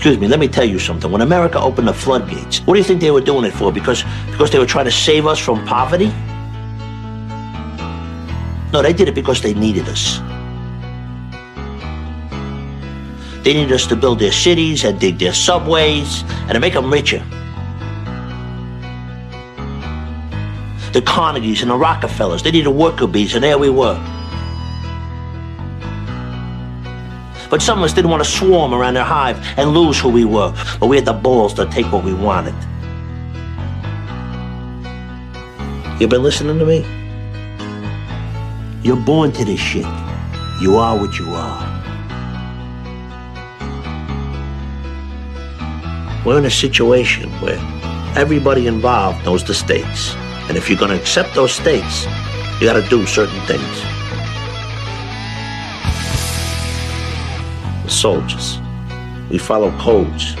[0.00, 1.12] Excuse me, let me tell you something.
[1.12, 3.70] When America opened the floodgates, what do you think they were doing it for?
[3.70, 6.06] Because because they were trying to save us from poverty?
[8.72, 10.20] No, they did it because they needed us.
[13.44, 16.90] They needed us to build their cities and dig their subways and to make them
[16.90, 17.22] richer.
[20.94, 23.98] The Carnegies and the Rockefellers, they needed worker bees, and there we were.
[27.50, 30.24] But some of us didn't want to swarm around their hive and lose who we
[30.24, 32.54] were, but we had the balls to take what we wanted.
[36.00, 36.86] You been listening to me?
[38.82, 39.84] You're born to this shit.
[40.62, 41.66] You are what you are.
[46.24, 47.58] We're in a situation where
[48.16, 50.14] everybody involved knows the stakes.
[50.48, 52.06] And if you're going to accept those stakes,
[52.60, 53.89] you got to do certain things.
[58.00, 58.58] Soldiers.
[59.28, 60.34] We follow codes,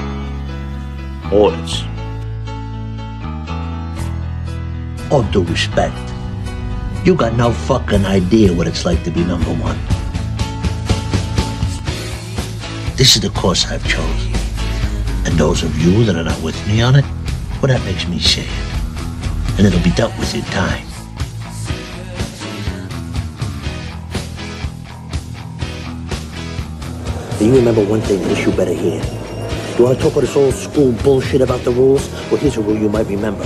[1.30, 1.84] orders.
[5.12, 5.94] All due respect,
[7.04, 9.78] you got no fucking idea what it's like to be number one.
[12.96, 14.32] This is the course I've chosen.
[15.26, 17.04] And those of you that are not with me on it,
[17.60, 18.48] well, that makes me sad.
[19.58, 20.89] And it'll be dealt with in time.
[27.40, 29.02] Do you remember one thing this you better hear?
[29.78, 32.06] You want to talk about this old school bullshit about the rules?
[32.30, 33.44] Well, here's a rule you might remember.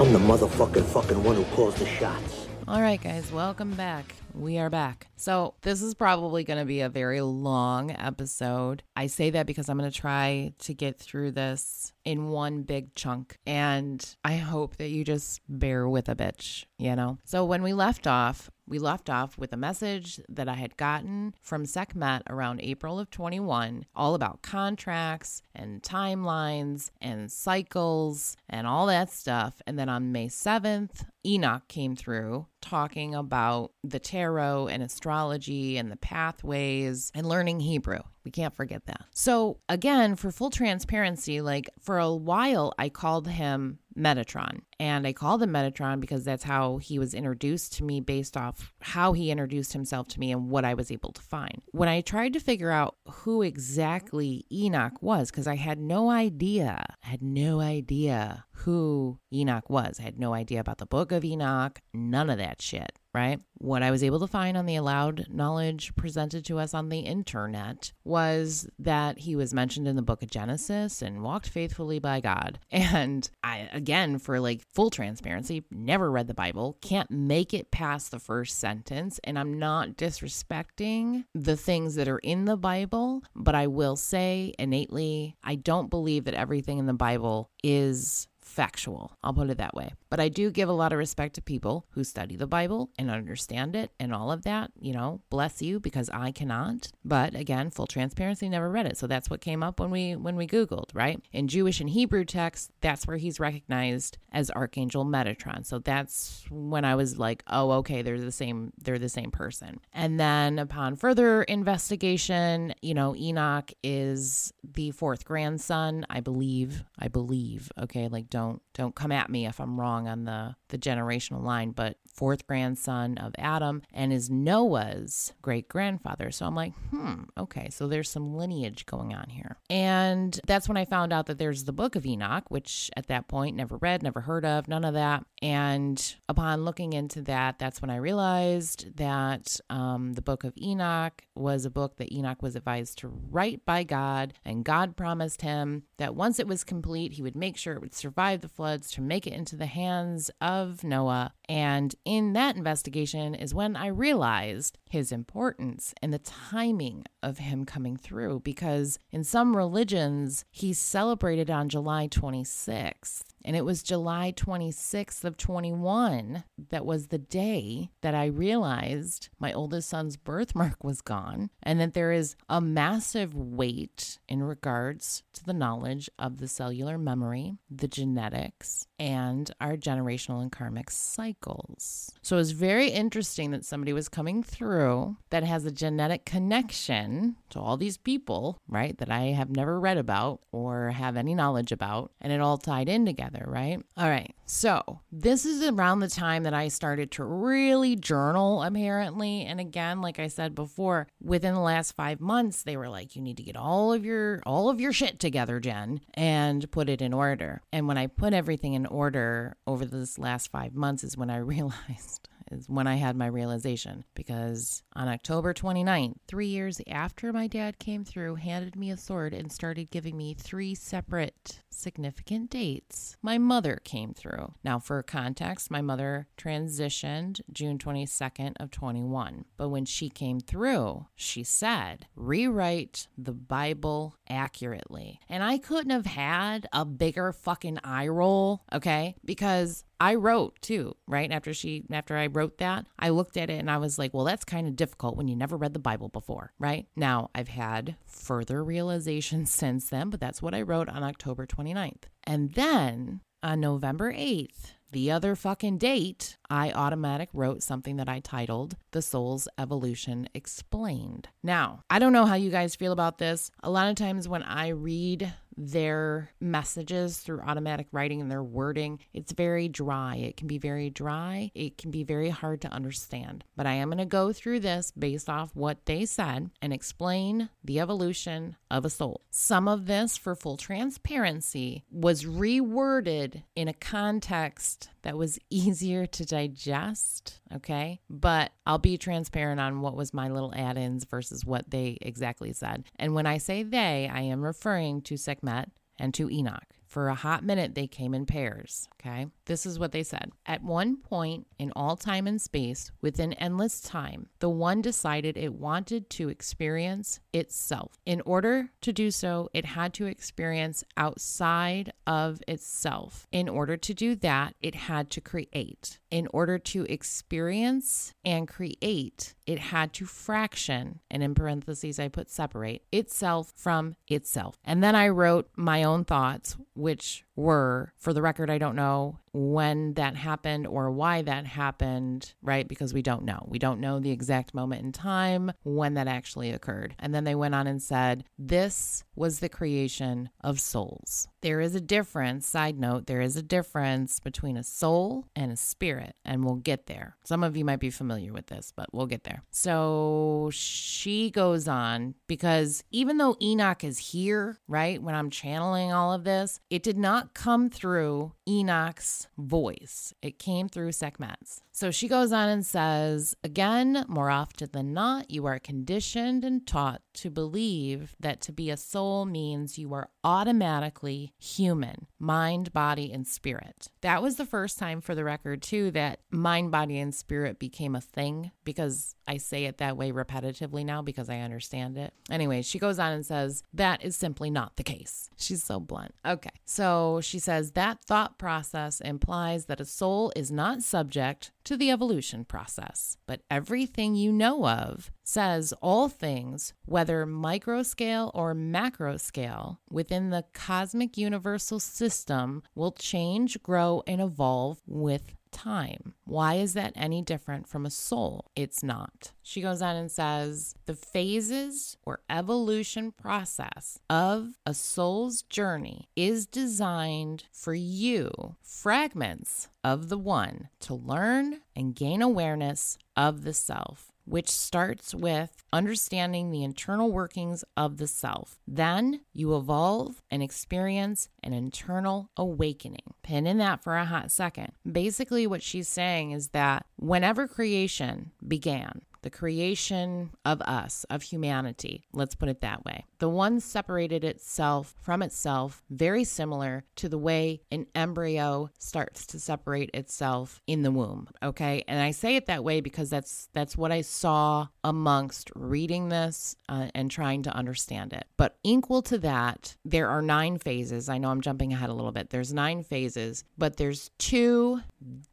[0.00, 2.48] I'm the motherfucking fucking one who calls the shots.
[2.66, 4.14] All right, guys, welcome back.
[4.34, 5.08] We are back.
[5.16, 8.82] So, this is probably going to be a very long episode.
[8.94, 12.94] I say that because I'm going to try to get through this in one big
[12.94, 13.38] chunk.
[13.46, 17.18] And I hope that you just bear with a bitch, you know?
[17.24, 21.34] So, when we left off, we left off with a message that I had gotten
[21.40, 28.86] from Sekhmet around April of 21, all about contracts and timelines and cycles and all
[28.86, 29.62] that stuff.
[29.66, 35.90] And then on May 7th, Enoch came through talking about the tarot and astrology and
[35.90, 38.00] the pathways and learning Hebrew.
[38.24, 39.06] We can't forget that.
[39.14, 44.60] So, again, for full transparency, like for a while, I called him Metatron.
[44.80, 48.72] And I called him Metatron because that's how he was introduced to me based off
[48.80, 51.62] how he introduced himself to me and what I was able to find.
[51.72, 56.84] When I tried to figure out who exactly Enoch was, because I had no idea,
[57.04, 59.98] I had no idea who Enoch was.
[59.98, 63.40] I had no idea about the book of Enoch, none of that shit right?
[63.54, 67.00] What I was able to find on the allowed knowledge presented to us on the
[67.00, 72.20] internet was that he was mentioned in the book of Genesis and walked faithfully by
[72.20, 72.58] God.
[72.98, 78.10] And I, again, for like full transparency, never read the Bible, can't make it past
[78.10, 79.20] the first sentence.
[79.24, 84.54] And I'm not disrespecting the things that are in the Bible, but I will say
[84.58, 89.16] innately, I don't believe that everything in the Bible is factual.
[89.22, 89.92] I'll put it that way.
[90.10, 93.10] But I do give a lot of respect to people who study the Bible and
[93.10, 94.72] understand it and all of that.
[94.80, 96.90] You know, bless you because I cannot.
[97.04, 98.96] But again, full transparency, never read it.
[98.96, 101.20] So that's what came up when we when we Googled, right?
[101.32, 105.64] In Jewish and Hebrew texts, that's where he's recognized as Archangel Metatron.
[105.64, 109.80] So that's when I was like, oh, okay, they're the same, they're the same person.
[109.92, 116.84] And then upon further investigation, you know, Enoch is the fourth grandson, I believe.
[116.98, 117.70] I believe.
[117.80, 121.70] Okay, like don't don't come at me if I'm wrong on the the generational line,
[121.70, 126.30] but fourth grandson of Adam and is Noah's great grandfather.
[126.30, 129.56] So I'm like, hmm, okay, so there's some lineage going on here.
[129.70, 133.28] And that's when I found out that there's the book of Enoch, which at that
[133.28, 135.24] point never read, never heard of, none of that.
[135.40, 141.22] And upon looking into that, that's when I realized that um, the book of Enoch
[141.34, 145.84] was a book that Enoch was advised to write by God, and God promised him
[145.98, 149.00] that once it was complete, he would make sure it would survive the floods to
[149.00, 151.32] make it into the hands of Noah.
[151.48, 157.64] And in that investigation is when I realized his importance and the timing of him
[157.64, 163.22] coming through because in some religions, he's celebrated on July 26th.
[163.44, 169.52] And it was July 26th of 21 that was the day that I realized my
[169.52, 175.44] oldest son's birthmark was gone and that there is a massive weight in regards to
[175.44, 182.12] the knowledge of the cellular memory, the genetics, and our generational and karmic cycles.
[182.22, 187.60] So it's very interesting that somebody was coming through that has a genetic connection to
[187.60, 192.12] all these people, right, that I have never read about or have any knowledge about,
[192.20, 193.84] and it all tied in together together, right?
[193.96, 194.34] All right.
[194.46, 199.44] So, this is around the time that I started to really journal, apparently.
[199.44, 203.22] And again, like I said before, within the last five months, they were like, you
[203.22, 207.02] need to get all of your all of your shit together, Jenn, and put it
[207.02, 207.62] in order.
[207.72, 211.36] And when I put everything in order over this last five months is when I
[211.38, 217.46] realized is when I had my realization because on October 29th, three years after my
[217.46, 223.16] dad came through, handed me a sword, and started giving me three separate significant dates,
[223.22, 224.52] my mother came through.
[224.64, 229.44] Now, for context, my mother transitioned June 22nd of 21.
[229.56, 235.20] But when she came through, she said, rewrite the Bible accurately.
[235.28, 239.14] And I couldn't have had a bigger fucking eye roll, okay?
[239.24, 241.30] Because I wrote too, right?
[241.30, 244.24] After she after I wrote that, I looked at it and I was like, well,
[244.24, 246.86] that's kind of difficult when you never read the Bible before, right?
[246.94, 252.04] Now, I've had further realizations since then, but that's what I wrote on October 29th.
[252.24, 258.20] And then on November 8th, the other fucking date, I automatic wrote something that I
[258.20, 261.28] titled The Soul's Evolution Explained.
[261.42, 263.50] Now, I don't know how you guys feel about this.
[263.62, 269.00] A lot of times when I read their messages through automatic writing and their wording,
[269.12, 270.16] it's very dry.
[270.16, 271.50] It can be very dry.
[271.54, 273.44] It can be very hard to understand.
[273.56, 277.50] But I am going to go through this based off what they said and explain
[277.64, 279.22] the evolution of a soul.
[279.30, 286.24] Some of this, for full transparency, was reworded in a context that was easier to
[286.24, 287.40] digest.
[287.54, 288.00] Okay.
[288.08, 292.52] But I'll be transparent on what was my little add ins versus what they exactly
[292.52, 292.84] said.
[292.96, 296.74] And when I say they, I am referring to Sekhmet and to Enoch.
[296.98, 298.88] For a hot minute, they came in pairs.
[298.94, 299.28] Okay.
[299.44, 300.32] This is what they said.
[300.46, 305.54] At one point in all time and space, within endless time, the one decided it
[305.54, 307.92] wanted to experience itself.
[308.04, 313.28] In order to do so, it had to experience outside of itself.
[313.30, 316.00] In order to do that, it had to create.
[316.10, 322.28] In order to experience and create, it had to fraction, and in parentheses, I put
[322.28, 324.58] separate itself from itself.
[324.62, 329.18] And then I wrote my own thoughts, which were, for the record, I don't know
[329.32, 332.66] when that happened or why that happened, right?
[332.66, 333.44] Because we don't know.
[333.46, 336.94] We don't know the exact moment in time when that actually occurred.
[336.98, 341.28] And then they went on and said, This was the creation of souls.
[341.40, 345.56] There is a difference, side note, there is a difference between a soul and a
[345.56, 347.16] spirit, and we'll get there.
[347.22, 349.44] Some of you might be familiar with this, but we'll get there.
[349.50, 356.12] So she goes on because even though Enoch is here, right, when I'm channeling all
[356.12, 360.12] of this, it did not come through Enoch's voice.
[360.22, 361.62] It came through Sekhmet's.
[361.78, 366.66] So she goes on and says, again, more often than not, you are conditioned and
[366.66, 373.12] taught to believe that to be a soul means you are automatically human, mind, body,
[373.12, 373.90] and spirit.
[374.00, 377.94] That was the first time, for the record, too, that mind, body, and spirit became
[377.94, 382.12] a thing because I say it that way repetitively now because I understand it.
[382.28, 385.30] Anyway, she goes on and says, that is simply not the case.
[385.36, 386.14] She's so blunt.
[386.26, 386.50] Okay.
[386.64, 391.90] So she says that thought process implies that a soul is not subject to the
[391.90, 399.18] evolution process, but everything you know of says all things, whether micro scale or macro
[399.18, 406.14] scale, within the cosmic universal system will change, grow, and evolve with time.
[406.24, 408.50] Why is that any different from a soul?
[408.54, 409.32] It's not.
[409.42, 416.46] She goes on and says the phases or evolution process of a soul's journey is
[416.46, 418.30] designed for you,
[418.62, 425.64] fragments of the one, to learn and gain awareness of the self which starts with
[425.72, 428.58] understanding the internal workings of the self.
[428.66, 433.14] Then you evolve and experience an internal awakening.
[433.22, 434.72] Pin in that for a hot second.
[434.90, 442.04] Basically, what she's saying is that whenever creation began, the creation of us, of humanity.
[442.12, 443.04] Let's put it that way.
[443.18, 449.40] The one separated itself from itself, very similar to the way an embryo starts to
[449.40, 451.28] separate itself in the womb.
[451.42, 456.08] Okay, and I say it that way because that's that's what I saw amongst reading
[456.08, 458.26] this uh, and trying to understand it.
[458.36, 461.08] But equal to that, there are nine phases.
[461.08, 462.30] I know I'm jumping ahead a little bit.
[462.30, 464.80] There's nine phases, but there's two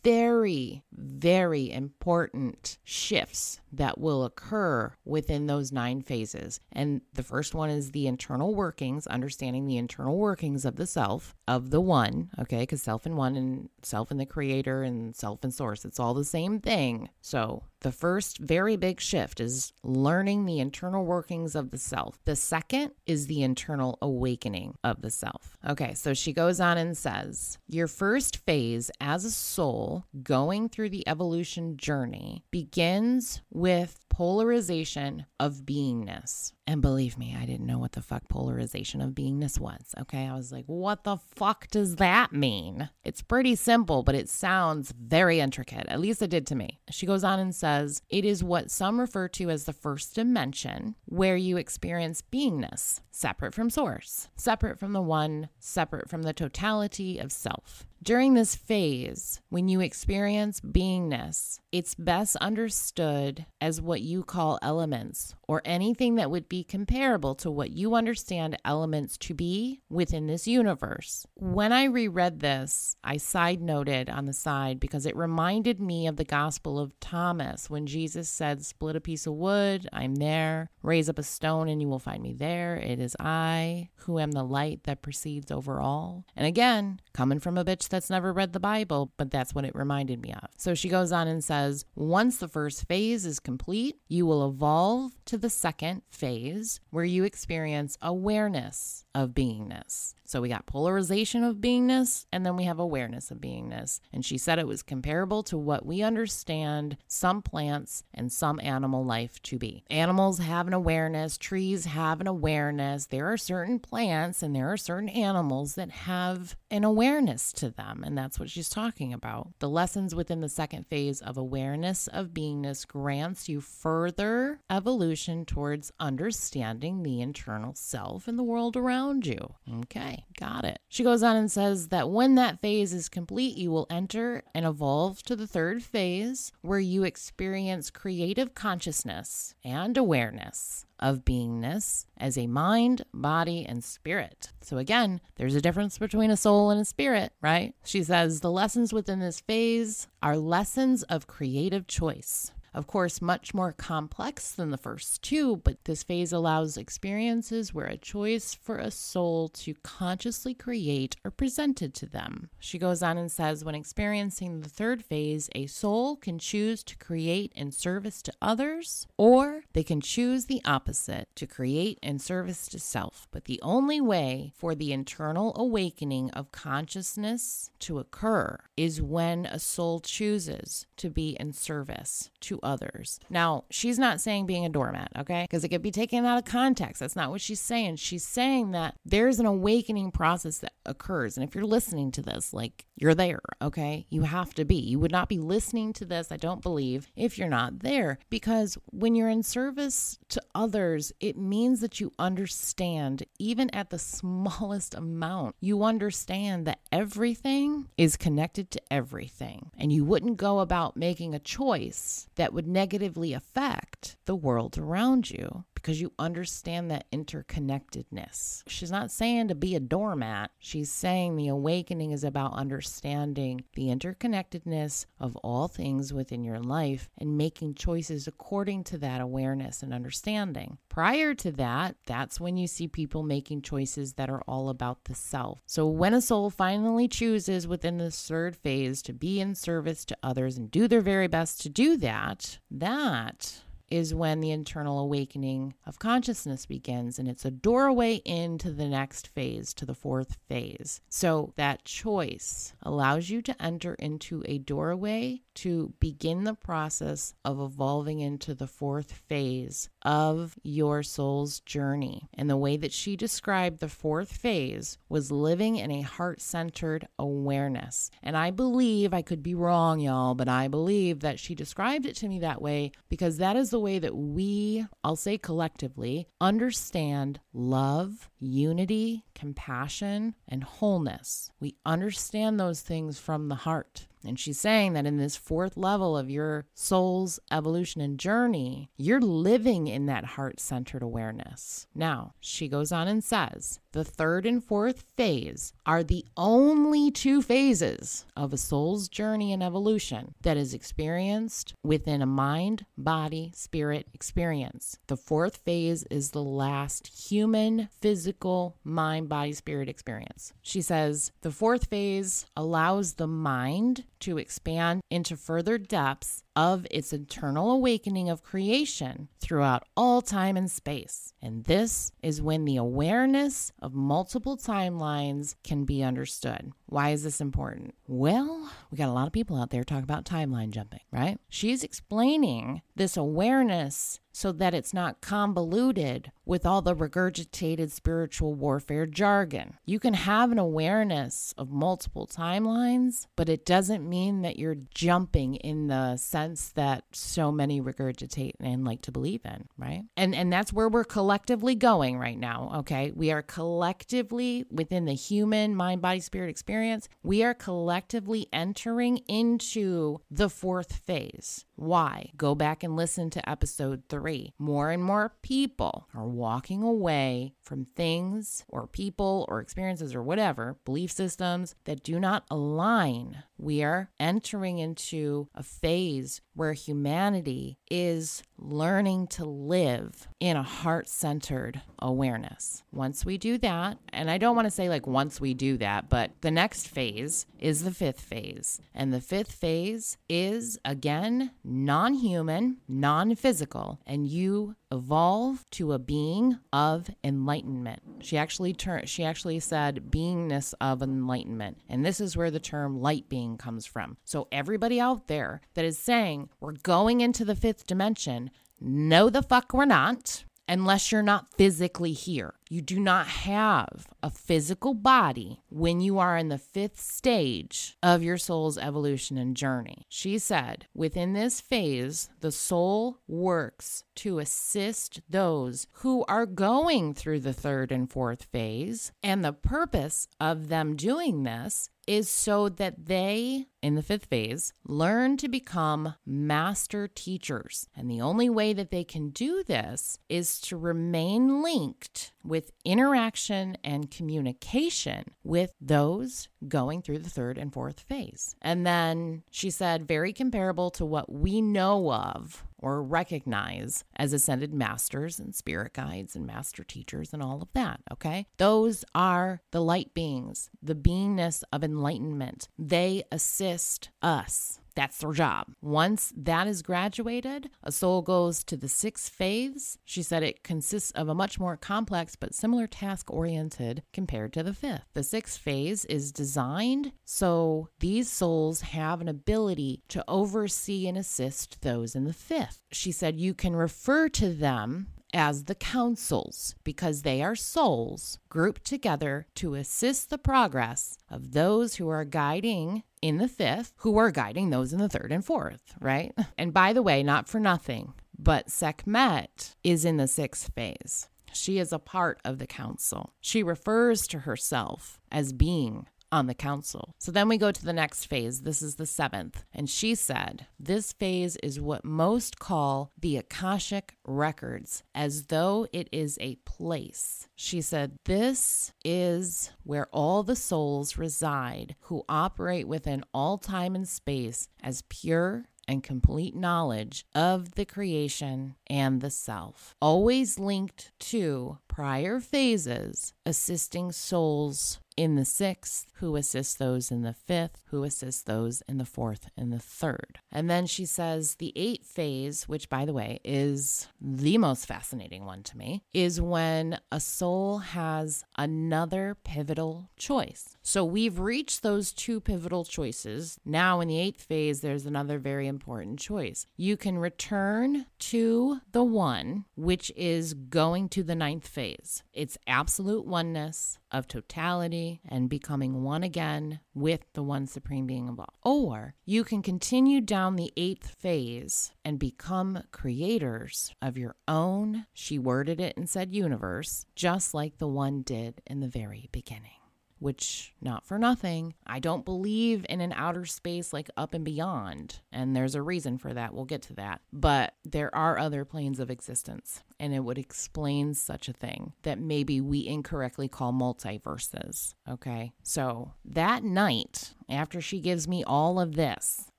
[0.04, 6.60] very, very important shifts that will occur within those nine phases.
[6.72, 11.36] And the first one is the internal workings, understanding the internal workings of the self,
[11.48, 12.60] of the one, okay?
[12.60, 16.14] Because self and one and self and the creator and self and source, it's all
[16.14, 17.10] the same thing.
[17.22, 22.18] So The first very big shift is learning the internal workings of the self.
[22.26, 25.56] The second is the internal awakening of the self.
[25.70, 30.90] Okay, so she goes on and says, Your first phase as a soul going through
[30.90, 36.54] the evolution journey begins with polarization of beingness.
[36.66, 39.94] And believe me, I didn't know what the fuck polarization of beingness was.
[40.00, 40.26] Okay.
[40.26, 42.90] I was like, what the fuck does that mean?
[43.04, 45.86] It's pretty simple, but it sounds very intricate.
[45.90, 46.80] At least it did to me.
[46.90, 50.96] She goes on and says, it is what some refer to as the first dimension
[51.04, 57.20] where you experience beingness, separate from source, separate from the one, separate from the totality
[57.20, 57.86] of self.
[58.06, 65.34] During this phase, when you experience beingness, it's best understood as what you call elements
[65.48, 70.48] or anything that would be comparable to what you understand elements to be within this
[70.48, 71.26] universe.
[71.34, 76.18] When I reread this, I side noted on the side because it reminded me of
[76.18, 80.70] the Gospel of Thomas when Jesus said, Split a piece of wood, I'm there.
[80.84, 82.76] Raise up a stone, and you will find me there.
[82.76, 86.26] It is I who am the light that precedes over all.
[86.36, 89.74] And again, coming from a bitch that's never read the Bible, but that's what it
[89.74, 90.50] reminded me of.
[90.58, 95.14] So she goes on and says, once the first phase is complete, you will evolve
[95.26, 100.14] to the second phase where you experience awareness of beingness.
[100.26, 104.00] So we got polarization of beingness and then we have awareness of beingness.
[104.12, 109.06] And she said it was comparable to what we understand some plants and some animal
[109.06, 109.84] life to be.
[109.90, 113.06] Animals have an awareness, trees have an awareness.
[113.06, 118.04] There are certain plants and there are certain animals that have an awareness to them.
[118.06, 119.50] And that's what she's talking about.
[119.60, 125.92] The lessons within the second phase of awareness of beingness grants you further evolution towards
[126.00, 129.56] understanding the internal self and the world around you.
[129.82, 130.15] Okay.
[130.40, 130.80] Got it.
[130.90, 134.66] She goes on and says that when that phase is complete, you will enter and
[134.66, 142.38] evolve to the third phase where you experience creative consciousness and awareness of beingness as
[142.38, 144.52] a mind, body, and spirit.
[144.62, 147.74] So, again, there's a difference between a soul and a spirit, right?
[147.84, 152.52] She says the lessons within this phase are lessons of creative choice.
[152.76, 157.86] Of course, much more complex than the first two, but this phase allows experiences where
[157.86, 162.50] a choice for a soul to consciously create are presented to them.
[162.60, 166.98] She goes on and says when experiencing the third phase, a soul can choose to
[166.98, 172.68] create in service to others, or they can choose the opposite to create in service
[172.68, 173.30] to self.
[173.32, 179.60] But the only way for the internal awakening of consciousness to occur is when a
[179.60, 183.20] soul chooses to be in service to others.
[183.30, 185.44] Now, she's not saying being a doormat, okay?
[185.44, 187.00] Because it could be taken out of context.
[187.00, 187.98] That's not what she's saying.
[187.98, 191.38] She's saying that there's an awakening process that occurs.
[191.38, 194.06] And if you're listening to this, like you're there, okay?
[194.10, 194.76] You have to be.
[194.76, 198.20] You would not be listening to this, I don't believe, if you're not there.
[198.30, 204.00] Because when you're in service to others, it means that you understand, even at the
[204.16, 209.72] smallest amount, you understand that everything is connected to everything.
[209.78, 215.30] And you wouldn't go about making a choice that would negatively affect the world around
[215.30, 218.64] you because you understand that interconnectedness.
[218.66, 220.50] She's not saying to be a doormat.
[220.58, 227.12] She's saying the awakening is about understanding the interconnectedness of all things within your life
[227.20, 230.80] and making choices according to that awareness and understanding.
[230.90, 235.14] Prior to that, that's when you see people making choices that are all about the
[235.14, 235.62] self.
[235.68, 240.18] So when a soul finally chooses within this third phase to be in service to
[240.24, 245.74] others and do their very best to do that, that is when the internal awakening
[245.86, 251.02] of consciousness begins, and it's a doorway into the next phase, to the fourth phase.
[251.10, 257.60] So that choice allows you to enter into a doorway to begin the process of
[257.60, 262.28] evolving into the fourth phase of your soul's journey.
[262.34, 267.08] And the way that she described the fourth phase was living in a heart centered
[267.18, 268.12] awareness.
[268.22, 272.16] And I believe, I could be wrong, y'all, but I believe that she described it
[272.18, 277.42] to me that way because that is the way that we, I'll say collectively, understand
[277.52, 281.52] love, unity, compassion, and wholeness.
[281.60, 284.08] We understand those things from the heart.
[284.26, 289.22] And she's saying that in this fourth level of your soul's evolution and journey, you're
[289.22, 291.86] living in that heart centered awareness.
[291.94, 297.42] Now, she goes on and says, the third and fourth phase are the only two
[297.42, 304.08] phases of a soul's journey and evolution that is experienced within a mind, body, spirit
[304.14, 304.98] experience.
[305.08, 310.54] The fourth phase is the last human, physical, mind, body, spirit experience.
[310.62, 317.12] She says the fourth phase allows the mind to expand into further depths of its
[317.12, 321.34] internal awakening of creation throughout all time and space.
[321.42, 326.72] And this is when the awareness of multiple timelines can be understood.
[326.88, 327.96] Why is this important?
[328.08, 331.38] Well, we got a lot of people out there talking about timeline jumping, right?
[331.50, 339.06] She's explaining this awareness so that it's not convoluted with all the regurgitated spiritual warfare
[339.06, 339.76] jargon.
[339.86, 345.56] You can have an awareness of multiple timelines, but it doesn't mean that you're jumping
[345.56, 350.04] in the sense that so many regurgitate and like to believe in, right?
[350.18, 353.14] And and that's where we're collectively going right now, okay?
[353.16, 360.20] We are collectively within the human mind body spirit experience, we are collectively entering into
[360.30, 361.64] the fourth phase.
[361.76, 362.32] Why?
[362.38, 364.54] Go back and listen to episode 3.
[364.58, 370.78] More and more people are walking away from things or people or experiences or whatever,
[370.86, 373.44] belief systems that do not align.
[373.58, 381.08] We are entering into a phase where humanity is learning to live in a heart
[381.08, 382.84] centered awareness.
[382.92, 386.10] Once we do that, and I don't want to say like once we do that,
[386.10, 388.82] but the next phase is the fifth phase.
[388.94, 396.00] And the fifth phase is again non human, non physical, and you evolve to a
[396.00, 398.02] being of enlightenment.
[398.20, 401.80] She actually turned she actually said beingness of enlightenment.
[401.90, 404.18] And this is where the term light being comes from.
[404.24, 409.42] So everybody out there that is saying we're going into the fifth dimension, no the
[409.42, 412.56] fuck we're not unless you're not physically here.
[412.70, 418.24] You do not have a physical body when you are in the fifth stage of
[418.24, 420.06] your soul's evolution and journey.
[420.10, 427.42] She said, within this phase, the soul works to assist those who are going through
[427.42, 429.12] the third and fourth phase.
[429.22, 434.74] And the purpose of them doing this is so that they, in the fifth phase,
[434.86, 437.88] learn to become master teachers.
[437.96, 443.78] And the only way that they can do this is to remain linked with interaction
[443.84, 448.56] and communication with those going through the third and fourth phase.
[448.62, 454.72] And then she said, very comparable to what we know of or recognize as ascended
[454.72, 458.00] masters and spirit guides and master teachers and all of that.
[458.12, 458.46] Okay.
[458.58, 462.70] Those are the light beings, the beingness of enlightenment.
[462.78, 465.68] They assist us that's their job.
[465.82, 469.98] Once that is graduated, a soul goes to the sixth phase.
[470.06, 474.64] She said it consists of a much more complex but similar task oriented compared to
[474.64, 475.06] the fifth.
[475.14, 481.82] The sixth phase is designed so these souls have an ability to oversee and assist
[481.82, 482.82] those in the fifth.
[482.92, 488.86] She said you can refer to them as the councils because they are souls grouped
[488.86, 494.32] together to assist the progress of those who are guiding in the fifth, who are
[494.32, 496.34] guiding those in the third and fourth, right?
[496.58, 501.28] And by the way, not for nothing, but Sekhmet is in the sixth phase.
[501.52, 503.34] She is a part of the council.
[503.42, 507.16] She refers to herself as being on the council.
[507.20, 508.62] So then we go to the next phase.
[508.62, 509.64] This is the seventh.
[509.74, 516.10] And she said, This phase is what most call the Akashic Records, as though it
[516.12, 517.48] is a place.
[517.56, 524.08] She said, This is where all the souls reside who operate within all time and
[524.08, 531.78] space as pure and complete knowledge of the creation and the self, always linked to
[531.88, 538.46] prior phases, assisting souls in the sixth, who assist those in the fifth, who assist
[538.46, 540.40] those in the fourth and the third.
[540.52, 545.46] And then she says the eighth phase, which by the way is the most fascinating
[545.46, 550.76] one to me, is when a soul has another pivotal choice.
[550.82, 553.58] So we've reached those two pivotal choices.
[553.64, 556.68] Now in the eighth phase, there's another very important choice.
[556.76, 562.24] You can return to the one, which is going to the ninth phase.
[562.34, 568.40] It's absolute oneness of totality and becoming one again with the one supreme being of
[568.40, 568.54] all.
[568.64, 575.38] Or you can continue down the eighth phase and become creators of your own, she
[575.38, 579.85] worded it and said universe, just like the one did in the very beginning
[580.20, 585.20] which, not for nothing, I don't believe in an outer space like up and beyond.
[585.32, 586.54] And there's a reason for that.
[586.54, 587.22] We'll get to that.
[587.34, 589.84] But there are other planes of existence.
[590.00, 594.94] And it would explain such a thing that maybe we incorrectly call multiverses.
[595.10, 595.54] Okay.
[595.64, 599.50] So that night, after she gives me all of this,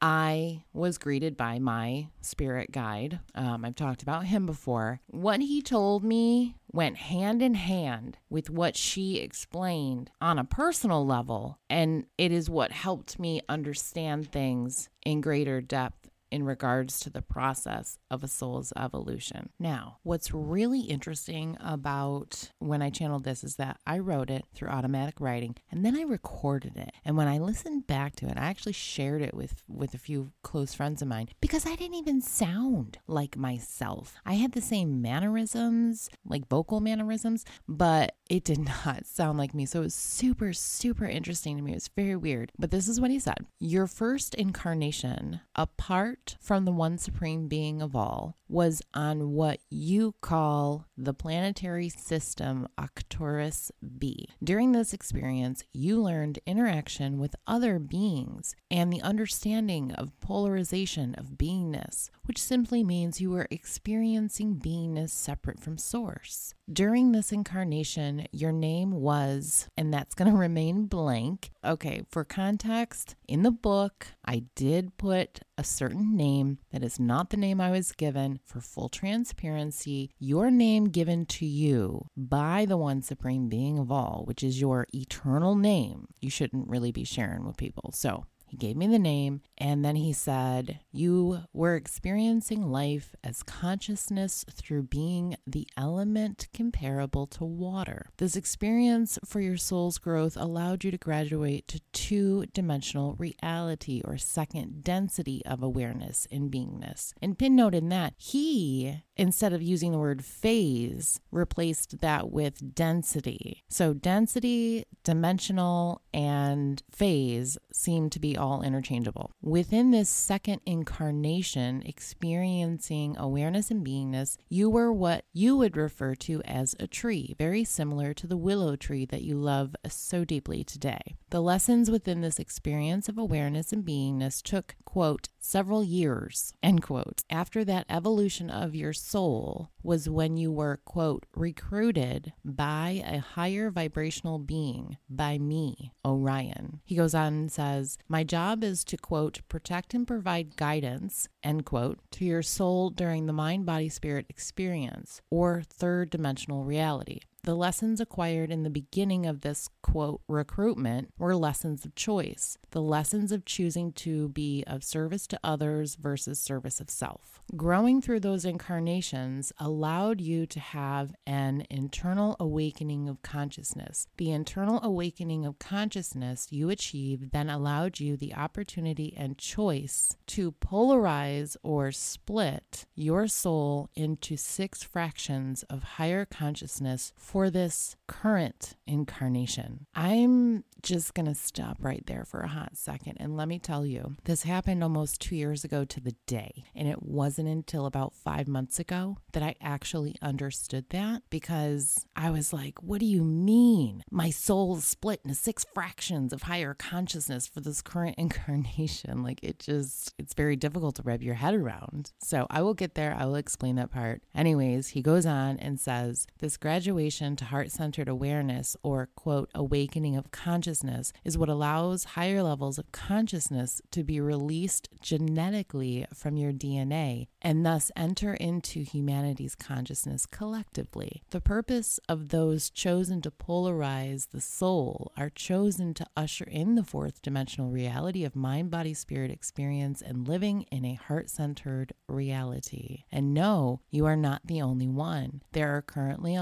[0.01, 3.20] I was greeted by my spirit guide.
[3.35, 5.01] Um, I've talked about him before.
[5.07, 11.07] What he told me went hand in hand with what she explained on a personal
[11.07, 17.11] level, and it is what helped me understand things in greater depth in regards to
[17.11, 19.51] the process of a soul's evolution.
[19.59, 24.69] Now, what's really interesting about when I channeled this is that I wrote it through
[24.69, 26.93] automatic writing and then I recorded it.
[27.05, 30.33] And when I listened back to it, I actually shared it with with a few
[30.43, 34.17] close friends of mine because I didn't even sound like myself.
[34.25, 39.67] I had the same mannerisms, like vocal mannerisms, but it did not sound like me.
[39.67, 41.73] So it was super super interesting to me.
[41.73, 42.53] It was very weird.
[42.59, 43.47] But this is what he said.
[43.59, 50.14] Your first incarnation, apart from the one supreme being of all, was on what you
[50.20, 54.29] call the planetary system Arcturus B.
[54.42, 61.38] During this experience, you learned interaction with other beings and the understanding of polarization of
[61.38, 66.55] beingness, which simply means you were experiencing beingness separate from source.
[66.72, 71.50] During this incarnation, your name was, and that's going to remain blank.
[71.64, 77.31] Okay, for context, in the book, I did put a certain name that is not
[77.31, 78.40] the name I was given.
[78.44, 84.24] For full transparency, your name given to you by the one supreme being of all,
[84.26, 87.92] which is your eternal name, you shouldn't really be sharing with people.
[87.94, 93.43] So, he gave me the name, and then he said, You were experiencing life as
[93.43, 98.11] consciousness through being the element comparable to water.
[98.19, 104.17] This experience for your soul's growth allowed you to graduate to two dimensional reality or
[104.17, 107.13] second density of awareness in beingness.
[107.21, 113.64] And Pin noted that he, instead of using the word phase, replaced that with density.
[113.68, 119.33] So, density, dimensional, and phase seem to be all interchangeable.
[119.42, 126.42] Within this second incarnation, experiencing awareness and beingness, you were what you would refer to
[126.44, 131.16] as a tree, very similar to the willow tree that you love so deeply today.
[131.31, 137.23] The lessons within this experience of awareness and beingness took, quote, several years, end quote.
[137.29, 143.71] After that evolution of your soul was when you were, quote, recruited by a higher
[143.71, 146.81] vibrational being, by me, Orion.
[146.85, 151.65] He goes on and says, My job is to, quote, protect and provide guidance, end
[151.65, 157.21] quote, to your soul during the mind body spirit experience or third dimensional reality.
[157.47, 162.83] The lessons acquired in the beginning of this quote recruitment were lessons of choice, the
[162.83, 167.41] lessons of choosing to be of service to others versus service of self.
[167.55, 174.09] Growing through those incarnations allowed you to have an internal awakening of consciousness.
[174.17, 180.51] The internal awakening of consciousness you achieved then allowed you the opportunity and choice to
[180.51, 189.85] polarize or split your soul into six fractions of higher consciousness for this current incarnation.
[189.94, 193.16] I'm just going to stop right there for a hot second.
[193.18, 196.64] And let me tell you, this happened almost two years ago to the day.
[196.75, 202.31] And it wasn't until about five months ago that I actually understood that because I
[202.31, 204.05] was like, what do you mean?
[204.11, 209.22] My soul split into six fractions of higher consciousness for this current incarnation.
[209.22, 212.12] Like it just, it's very difficult to wrap your head around.
[212.22, 213.14] So I will get there.
[213.18, 214.22] I will explain that part.
[214.35, 220.17] Anyways, he goes on and says, this graduation to heart centered awareness or quote, awakening
[220.17, 226.53] of consciousness is what allows higher levels of consciousness to be released genetically from your
[226.53, 231.23] DNA and thus enter into humanity's consciousness collectively.
[231.31, 236.85] The purpose of those chosen to polarize the soul are chosen to usher in the
[236.85, 243.05] fourth dimensional reality of mind, body, spirit experience and living in a heart centered reality.
[243.11, 245.43] And no, you are not the only one.
[245.53, 246.37] There are currently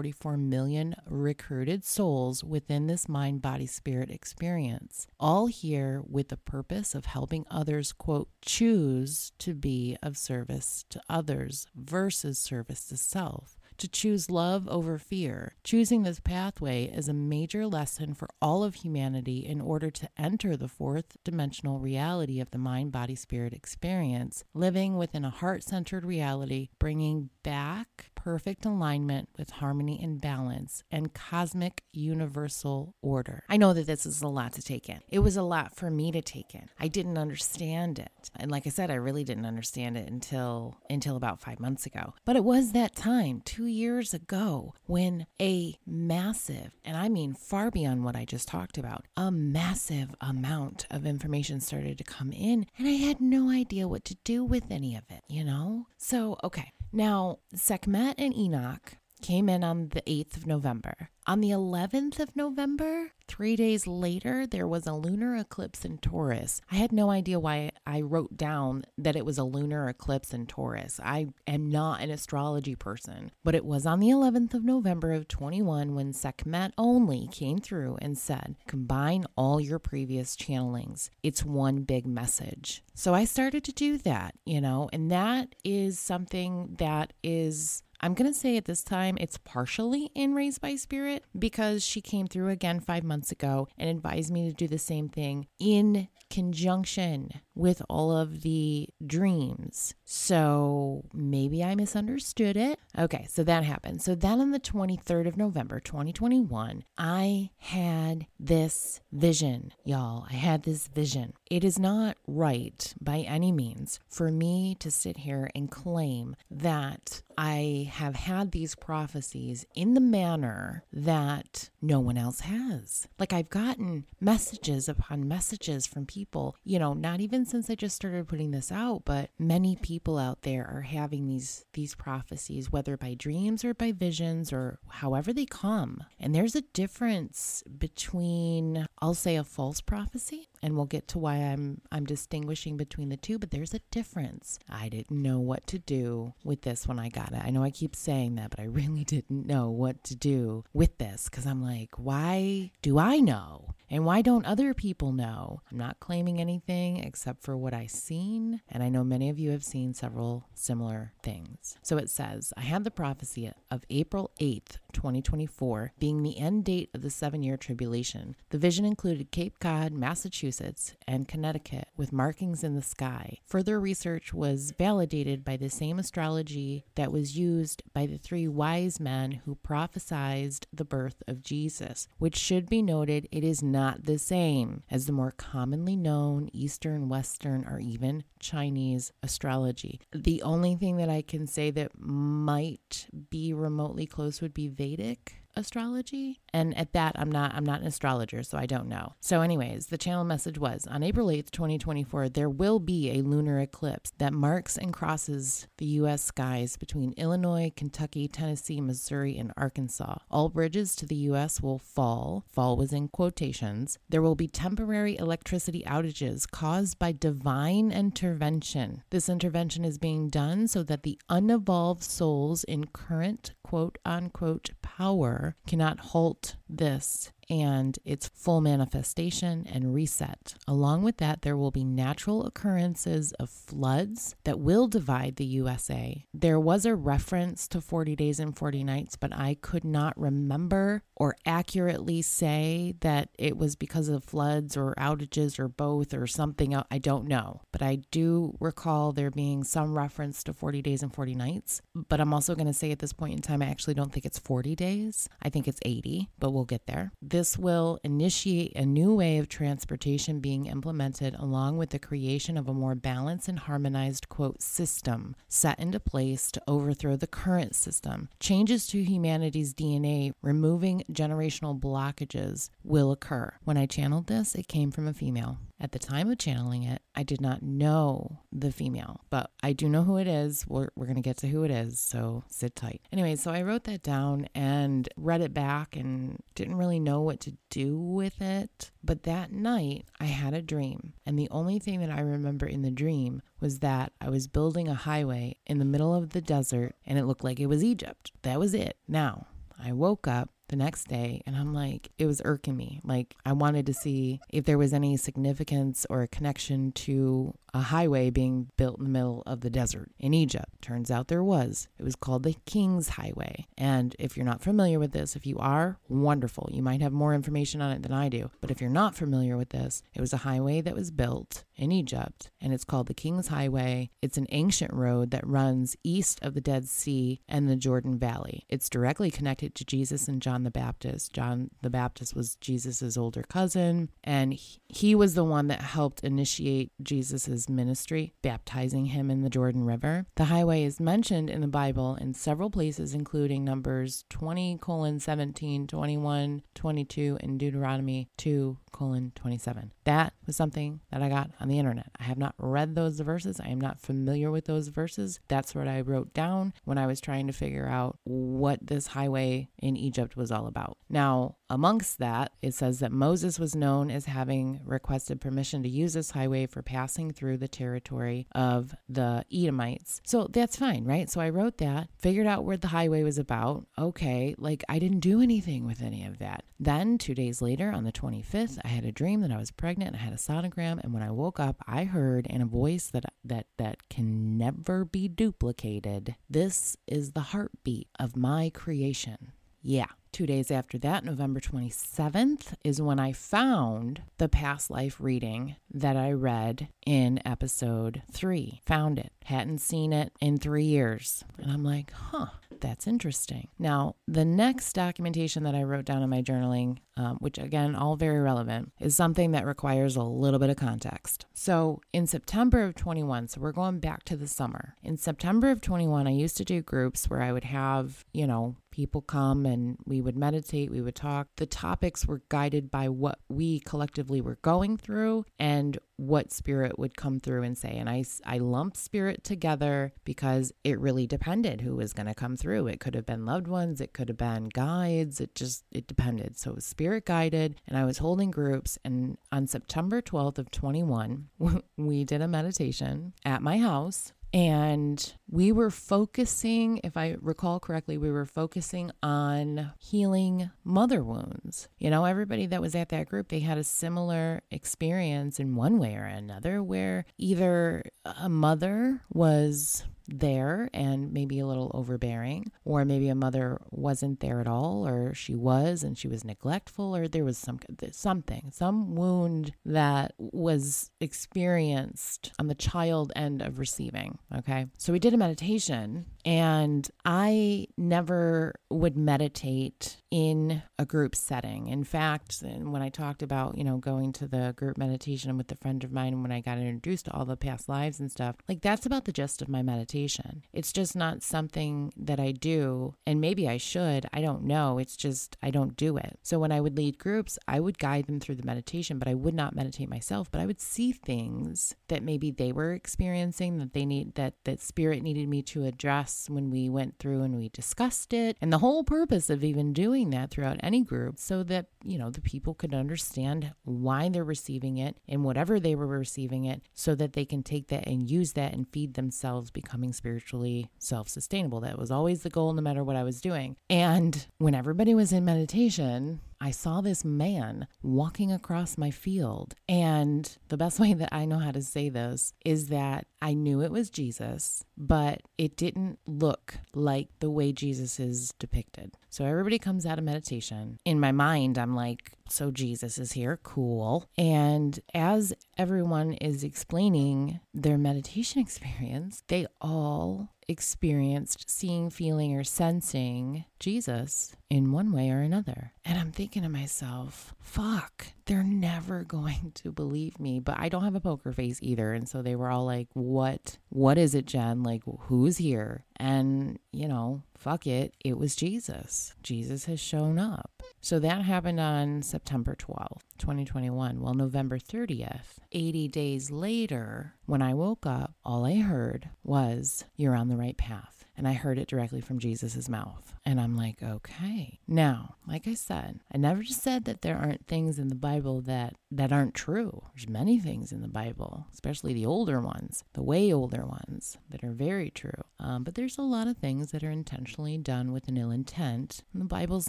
[0.00, 6.94] 144 million recruited souls within this mind, body, spirit experience, all here with the purpose
[6.94, 13.59] of helping others, quote, choose to be of service to others versus service to self
[13.80, 15.54] to choose love over fear.
[15.64, 20.56] Choosing this pathway is a major lesson for all of humanity in order to enter
[20.56, 26.04] the fourth dimensional reality of the mind, body, spirit experience, living within a heart centered
[26.04, 33.42] reality, bringing back perfect alignment with harmony and balance and cosmic universal order.
[33.48, 35.00] I know that this is a lot to take in.
[35.08, 36.68] It was a lot for me to take in.
[36.78, 38.30] I didn't understand it.
[38.36, 42.12] And like I said, I really didn't understand it until until about 5 months ago.
[42.26, 47.70] But it was that time, 2 years ago when a massive, and I mean far
[47.70, 52.66] beyond what I just talked about, a massive amount of information started to come in,
[52.76, 55.86] and I had no idea what to do with any of it, you know?
[55.96, 56.72] So, okay.
[56.92, 61.10] Now, Sekhmet and Enoch came in on the 8th of November.
[61.26, 66.60] On the 11th of November, three days later, there was a lunar eclipse in Taurus.
[66.72, 70.46] I had no idea why I wrote down that it was a lunar eclipse in
[70.46, 70.98] Taurus.
[71.04, 75.28] I am not an astrology person, but it was on the 11th of November of
[75.28, 81.10] 21 when Sekhmet only came through and said, Combine all your previous channelings.
[81.22, 82.82] It's one big message.
[82.94, 88.14] So I started to do that, you know, and that is something that is I'm
[88.14, 92.26] going to say at this time it's partially in Raised by Spirit because she came
[92.26, 97.30] through again five months ago and advised me to do the same thing in conjunction
[97.60, 99.94] with all of the dreams.
[100.04, 102.78] So maybe I misunderstood it.
[102.98, 104.02] Okay, so that happened.
[104.02, 110.26] So then on the 23rd of November, 2021, I had this vision, y'all.
[110.30, 111.34] I had this vision.
[111.50, 117.22] It is not right by any means for me to sit here and claim that
[117.36, 123.08] I have had these prophecies in the manner that no one else has.
[123.18, 127.96] Like I've gotten messages upon messages from people, you know, not even since I just
[127.96, 132.96] started putting this out, but many people out there are having these these prophecies whether
[132.96, 136.04] by dreams or by visions or however they come.
[136.18, 141.36] And there's a difference between I'll say a false prophecy and we'll get to why
[141.36, 144.58] I'm I'm distinguishing between the two, but there's a difference.
[144.68, 147.40] I didn't know what to do with this when I got it.
[147.42, 150.98] I know I keep saying that, but I really didn't know what to do with
[150.98, 153.74] this cuz I'm like, why do I know?
[153.92, 155.62] And why don't other people know?
[155.70, 159.50] I'm not claiming anything except for what I've seen, and I know many of you
[159.50, 161.76] have seen several similar things.
[161.82, 166.90] So it says, I had the prophecy of April 8th, 2024, being the end date
[166.94, 168.36] of the seven year tribulation.
[168.50, 173.38] The vision included Cape Cod, Massachusetts, and Connecticut with markings in the sky.
[173.46, 179.00] Further research was validated by the same astrology that was used by the three wise
[179.00, 180.40] men who prophesied
[180.72, 185.12] the birth of Jesus, which should be noted it is not the same as the
[185.12, 190.00] more commonly known Eastern, Western, or even Chinese astrology.
[190.12, 195.39] The only thing that I can say that might be remotely close would be Vedic
[195.56, 199.14] astrology and at that i'm not i'm not an astrologer so i don't know.
[199.20, 203.60] So anyways the channel message was on april 8th 2024 there will be a lunar
[203.60, 210.18] eclipse that marks and crosses the us skies between illinois kentucky tennessee missouri and arkansas.
[210.30, 212.44] All bridges to the us will fall.
[212.48, 213.98] Fall was in quotations.
[214.08, 219.02] There will be temporary electricity outages caused by divine intervention.
[219.10, 225.54] This intervention is being done so that the unevolved souls in current quote unquote power
[225.64, 230.54] cannot halt this and its full manifestation and reset.
[230.68, 236.24] Along with that, there will be natural occurrences of floods that will divide the USA.
[236.32, 241.02] There was a reference to 40 days and 40 nights, but I could not remember
[241.16, 246.74] or accurately say that it was because of floods or outages or both or something.
[246.90, 247.62] I don't know.
[247.80, 251.80] But I do recall there being some reference to 40 days and 40 nights.
[251.94, 254.26] But I'm also going to say at this point in time, I actually don't think
[254.26, 255.30] it's 40 days.
[255.40, 257.12] I think it's 80, but we'll get there.
[257.22, 262.68] This will initiate a new way of transportation being implemented along with the creation of
[262.68, 268.28] a more balanced and harmonized, quote, system set into place to overthrow the current system.
[268.40, 273.54] Changes to humanity's DNA, removing generational blockages, will occur.
[273.64, 275.56] When I channeled this, it came from a female.
[275.82, 279.88] At the time of channeling it, I did not know the female, but I do
[279.88, 280.66] know who it is.
[280.66, 283.02] We're, we're going to get to who it is, so sit tight.
[283.12, 287.40] Anyway, so I wrote that down and read it back and didn't really know what
[287.40, 288.90] to do with it.
[289.02, 292.82] But that night, I had a dream, and the only thing that I remember in
[292.82, 296.94] the dream was that I was building a highway in the middle of the desert
[297.06, 298.32] and it looked like it was Egypt.
[298.42, 298.96] That was it.
[299.06, 299.46] Now,
[299.82, 303.00] I woke up the next day and I'm like, it was irking me.
[303.04, 307.80] Like, I wanted to see if there was any significance or a connection to a
[307.80, 310.70] highway being built in the middle of the desert in Egypt.
[310.80, 311.88] Turns out there was.
[311.98, 313.66] It was called the King's Highway.
[313.78, 316.68] And if you're not familiar with this, if you are, wonderful.
[316.72, 318.50] You might have more information on it than I do.
[318.60, 321.92] But if you're not familiar with this, it was a highway that was built in
[321.92, 324.10] Egypt and it's called the King's Highway.
[324.20, 328.64] It's an ancient road that runs east of the Dead Sea and the Jordan Valley.
[328.68, 331.32] It's directly connected to Jesus and John John the Baptist.
[331.32, 336.92] John the Baptist was Jesus's older cousin, and he, was the one that helped initiate
[337.02, 340.26] Jesus's ministry, baptizing him in the Jordan River.
[340.36, 345.86] The highway is mentioned in the Bible in several places, including Numbers 20 colon 17,
[345.86, 349.92] 21, 22, and Deuteronomy 2 colon 27.
[350.04, 352.10] That was something that I got on the internet.
[352.18, 353.60] I have not read those verses.
[353.60, 355.40] I am not familiar with those verses.
[355.48, 359.68] That's what I wrote down when I was trying to figure out what this highway
[359.78, 360.98] in Egypt was all about.
[361.08, 366.14] Now, amongst that, it says that Moses was known as having requested permission to use
[366.14, 370.20] this highway for passing through the territory of the Edomites.
[370.24, 371.30] So that's fine, right?
[371.30, 373.86] So I wrote that, figured out where the highway was about.
[373.98, 376.64] Okay, like I didn't do anything with any of that.
[376.78, 380.16] Then, two days later, on the 25th, I had a dream that I was pregnant.
[380.16, 383.26] I had a sonogram, and when I woke up, I heard in a voice that
[383.44, 386.36] that that can never be duplicated.
[386.48, 389.52] This is the heartbeat of my creation.
[389.82, 390.06] Yeah.
[390.32, 396.16] Two days after that, November 27th, is when I found the past life reading that
[396.16, 398.80] I read in episode three.
[398.86, 399.32] Found it.
[399.50, 401.42] Hadn't seen it in three years.
[401.58, 403.66] And I'm like, huh, that's interesting.
[403.80, 408.14] Now, the next documentation that I wrote down in my journaling, um, which again, all
[408.14, 411.46] very relevant, is something that requires a little bit of context.
[411.52, 414.94] So, in September of 21, so we're going back to the summer.
[415.02, 418.76] In September of 21, I used to do groups where I would have, you know,
[418.90, 421.48] people come and we would meditate, we would talk.
[421.56, 427.16] The topics were guided by what we collectively were going through and what spirit would
[427.16, 427.96] come through and say.
[427.96, 432.58] And I, I lumped spirit together because it really depended who was going to come
[432.58, 432.88] through.
[432.88, 436.58] It could have been loved ones, it could have been guides, it just, it depended.
[436.58, 438.98] So it was spirit guided and I was holding groups.
[439.02, 441.48] And on September 12th of 21,
[441.96, 448.18] we did a meditation at my house and we were focusing, if I recall correctly,
[448.18, 451.88] we were focusing on healing mother wounds.
[451.98, 455.98] You know, everybody that was at that group, they had a similar experience in one
[455.98, 463.04] way or another where either a mother was there and maybe a little overbearing, or
[463.04, 467.28] maybe a mother wasn't there at all, or she was and she was neglectful, or
[467.28, 467.78] there was some
[468.12, 474.38] something, some wound that was experienced on the child end of receiving.
[474.56, 481.88] Okay, so we did a meditation, and I never would meditate in a group setting.
[481.88, 485.76] In fact, when I talked about you know going to the group meditation with a
[485.76, 488.80] friend of mine when I got introduced to all the past lives and stuff, like
[488.80, 490.64] that's about the gist of my meditation.
[490.72, 494.26] It's just not something that I do, and maybe I should.
[494.32, 494.98] I don't know.
[494.98, 496.38] It's just I don't do it.
[496.42, 499.34] So when I would lead groups, I would guide them through the meditation, but I
[499.34, 500.50] would not meditate myself.
[500.50, 504.80] But I would see things that maybe they were experiencing that they need that that
[504.80, 508.56] spirit needed me to address when we went through and we discussed it.
[508.60, 512.30] And the whole purpose of even doing that throughout any group so that, you know,
[512.30, 517.14] the people could understand why they're receiving it and whatever they were receiving it so
[517.14, 521.28] that they can take that and use that and feed themselves becoming becoming spiritually self
[521.28, 521.80] sustainable.
[521.80, 523.76] That was always the goal, no matter what I was doing.
[523.88, 529.74] And when everybody was in meditation, I saw this man walking across my field.
[529.88, 533.82] And the best way that I know how to say this is that I knew
[533.82, 539.14] it was Jesus, but it didn't look like the way Jesus is depicted.
[539.30, 540.98] So everybody comes out of meditation.
[541.04, 544.28] In my mind, I'm like, so Jesus is here, cool.
[544.36, 553.64] And as everyone is explaining their meditation experience, they all experienced seeing, feeling, or sensing
[553.80, 555.92] Jesus in one way or another.
[556.04, 560.60] And I'm thinking to myself, fuck, they're never going to believe me.
[560.60, 562.12] But I don't have a poker face either.
[562.12, 563.78] And so they were all like, what?
[563.88, 564.82] What is it, Jenn?
[564.82, 566.04] Like, who's here?
[566.16, 569.34] And, you know, fuck it, it was Jesus.
[569.42, 570.82] Jesus has shown up.
[571.02, 574.20] So that happened on September 12th, 2021.
[574.20, 580.34] Well, November 30th, 80 days later, when I woke up, all I heard was, You're
[580.34, 583.34] on the right path and I heard it directly from Jesus' mouth.
[583.46, 584.78] And I'm like, okay.
[584.86, 588.60] Now, like I said, I never just said that there aren't things in the Bible
[588.60, 590.02] that that aren't true.
[590.14, 594.62] There's many things in the Bible, especially the older ones, the way older ones, that
[594.62, 595.42] are very true.
[595.58, 599.22] Um, but there's a lot of things that are intentionally done with an ill intent.
[599.32, 599.88] And the Bible's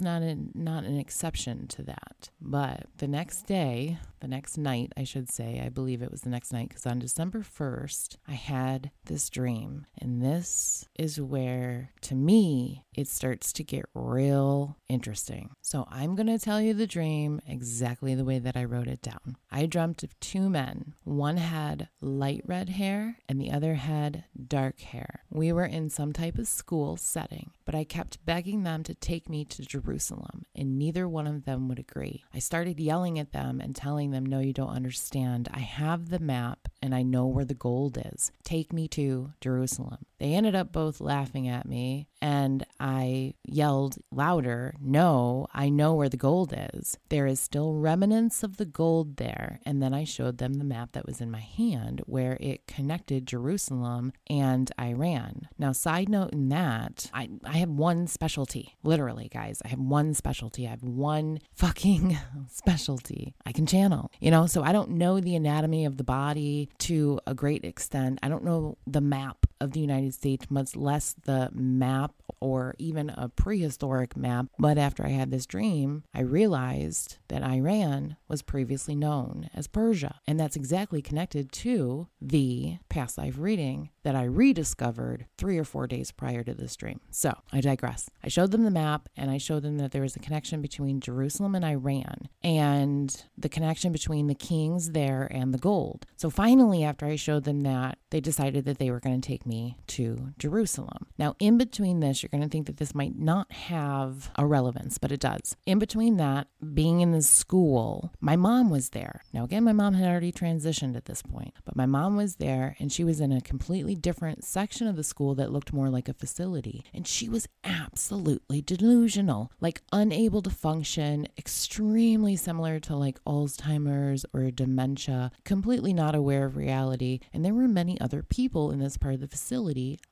[0.00, 0.22] not
[0.54, 2.30] not an exception to that.
[2.40, 6.30] But the next day, the next night, I should say, I believe it was the
[6.30, 12.14] next night, because on December 1st, I had this dream, and this is where to
[12.14, 15.50] me, it starts to get real interesting.
[15.62, 19.02] So I'm going to tell you the dream exactly the way that I wrote it
[19.02, 19.36] down.
[19.50, 20.94] I dreamt of two men.
[21.04, 25.22] One had light red hair and the other had dark hair.
[25.30, 29.28] We were in some type of school setting, but I kept begging them to take
[29.28, 32.24] me to Jerusalem, and neither one of them would agree.
[32.34, 35.48] I started yelling at them and telling them, No, you don't understand.
[35.52, 38.32] I have the map and I know where the gold is.
[38.44, 40.04] Take me to Jerusalem.
[40.18, 46.08] They ended up both laughing at me, and I yelled louder, No, I know where
[46.08, 46.98] the gold is.
[47.10, 49.60] There is still remnants of the gold there.
[49.64, 53.24] And then I showed them the map that was in my hand where it connected
[53.24, 55.48] Jerusalem and Iran.
[55.60, 59.62] Now, side note in that, I, I have one specialty, literally, guys.
[59.64, 60.66] I have one specialty.
[60.66, 62.18] I have one fucking
[62.48, 63.34] specialty.
[63.46, 67.20] I can channel, you know, so I don't know the anatomy of the body to
[67.28, 68.18] a great extent.
[68.24, 73.10] I don't know the map of the United States, much less the map or even
[73.10, 74.46] a prehistoric map.
[74.58, 80.20] But after I had this dream, I realized that Iran was previously known as Persia.
[80.26, 85.86] And that's exactly connected to the past life reading that I rediscovered three or four
[85.86, 87.00] days prior to this dream.
[87.10, 88.10] So I digress.
[88.24, 91.00] I showed them the map and I showed them that there was a connection between
[91.00, 96.06] Jerusalem and Iran and the connection between the kings there and the gold.
[96.16, 99.46] So finally, after I showed them that, they decided that they were going to take
[99.46, 99.51] me
[99.88, 101.06] to Jerusalem.
[101.18, 104.98] Now, in between this, you're going to think that this might not have a relevance,
[104.98, 105.56] but it does.
[105.66, 109.22] In between that, being in the school, my mom was there.
[109.32, 112.76] Now, again, my mom had already transitioned at this point, but my mom was there
[112.78, 116.08] and she was in a completely different section of the school that looked more like
[116.08, 116.84] a facility.
[116.94, 124.50] And she was absolutely delusional, like unable to function, extremely similar to like Alzheimer's or
[124.50, 127.20] dementia, completely not aware of reality.
[127.32, 129.41] And there were many other people in this part of the facility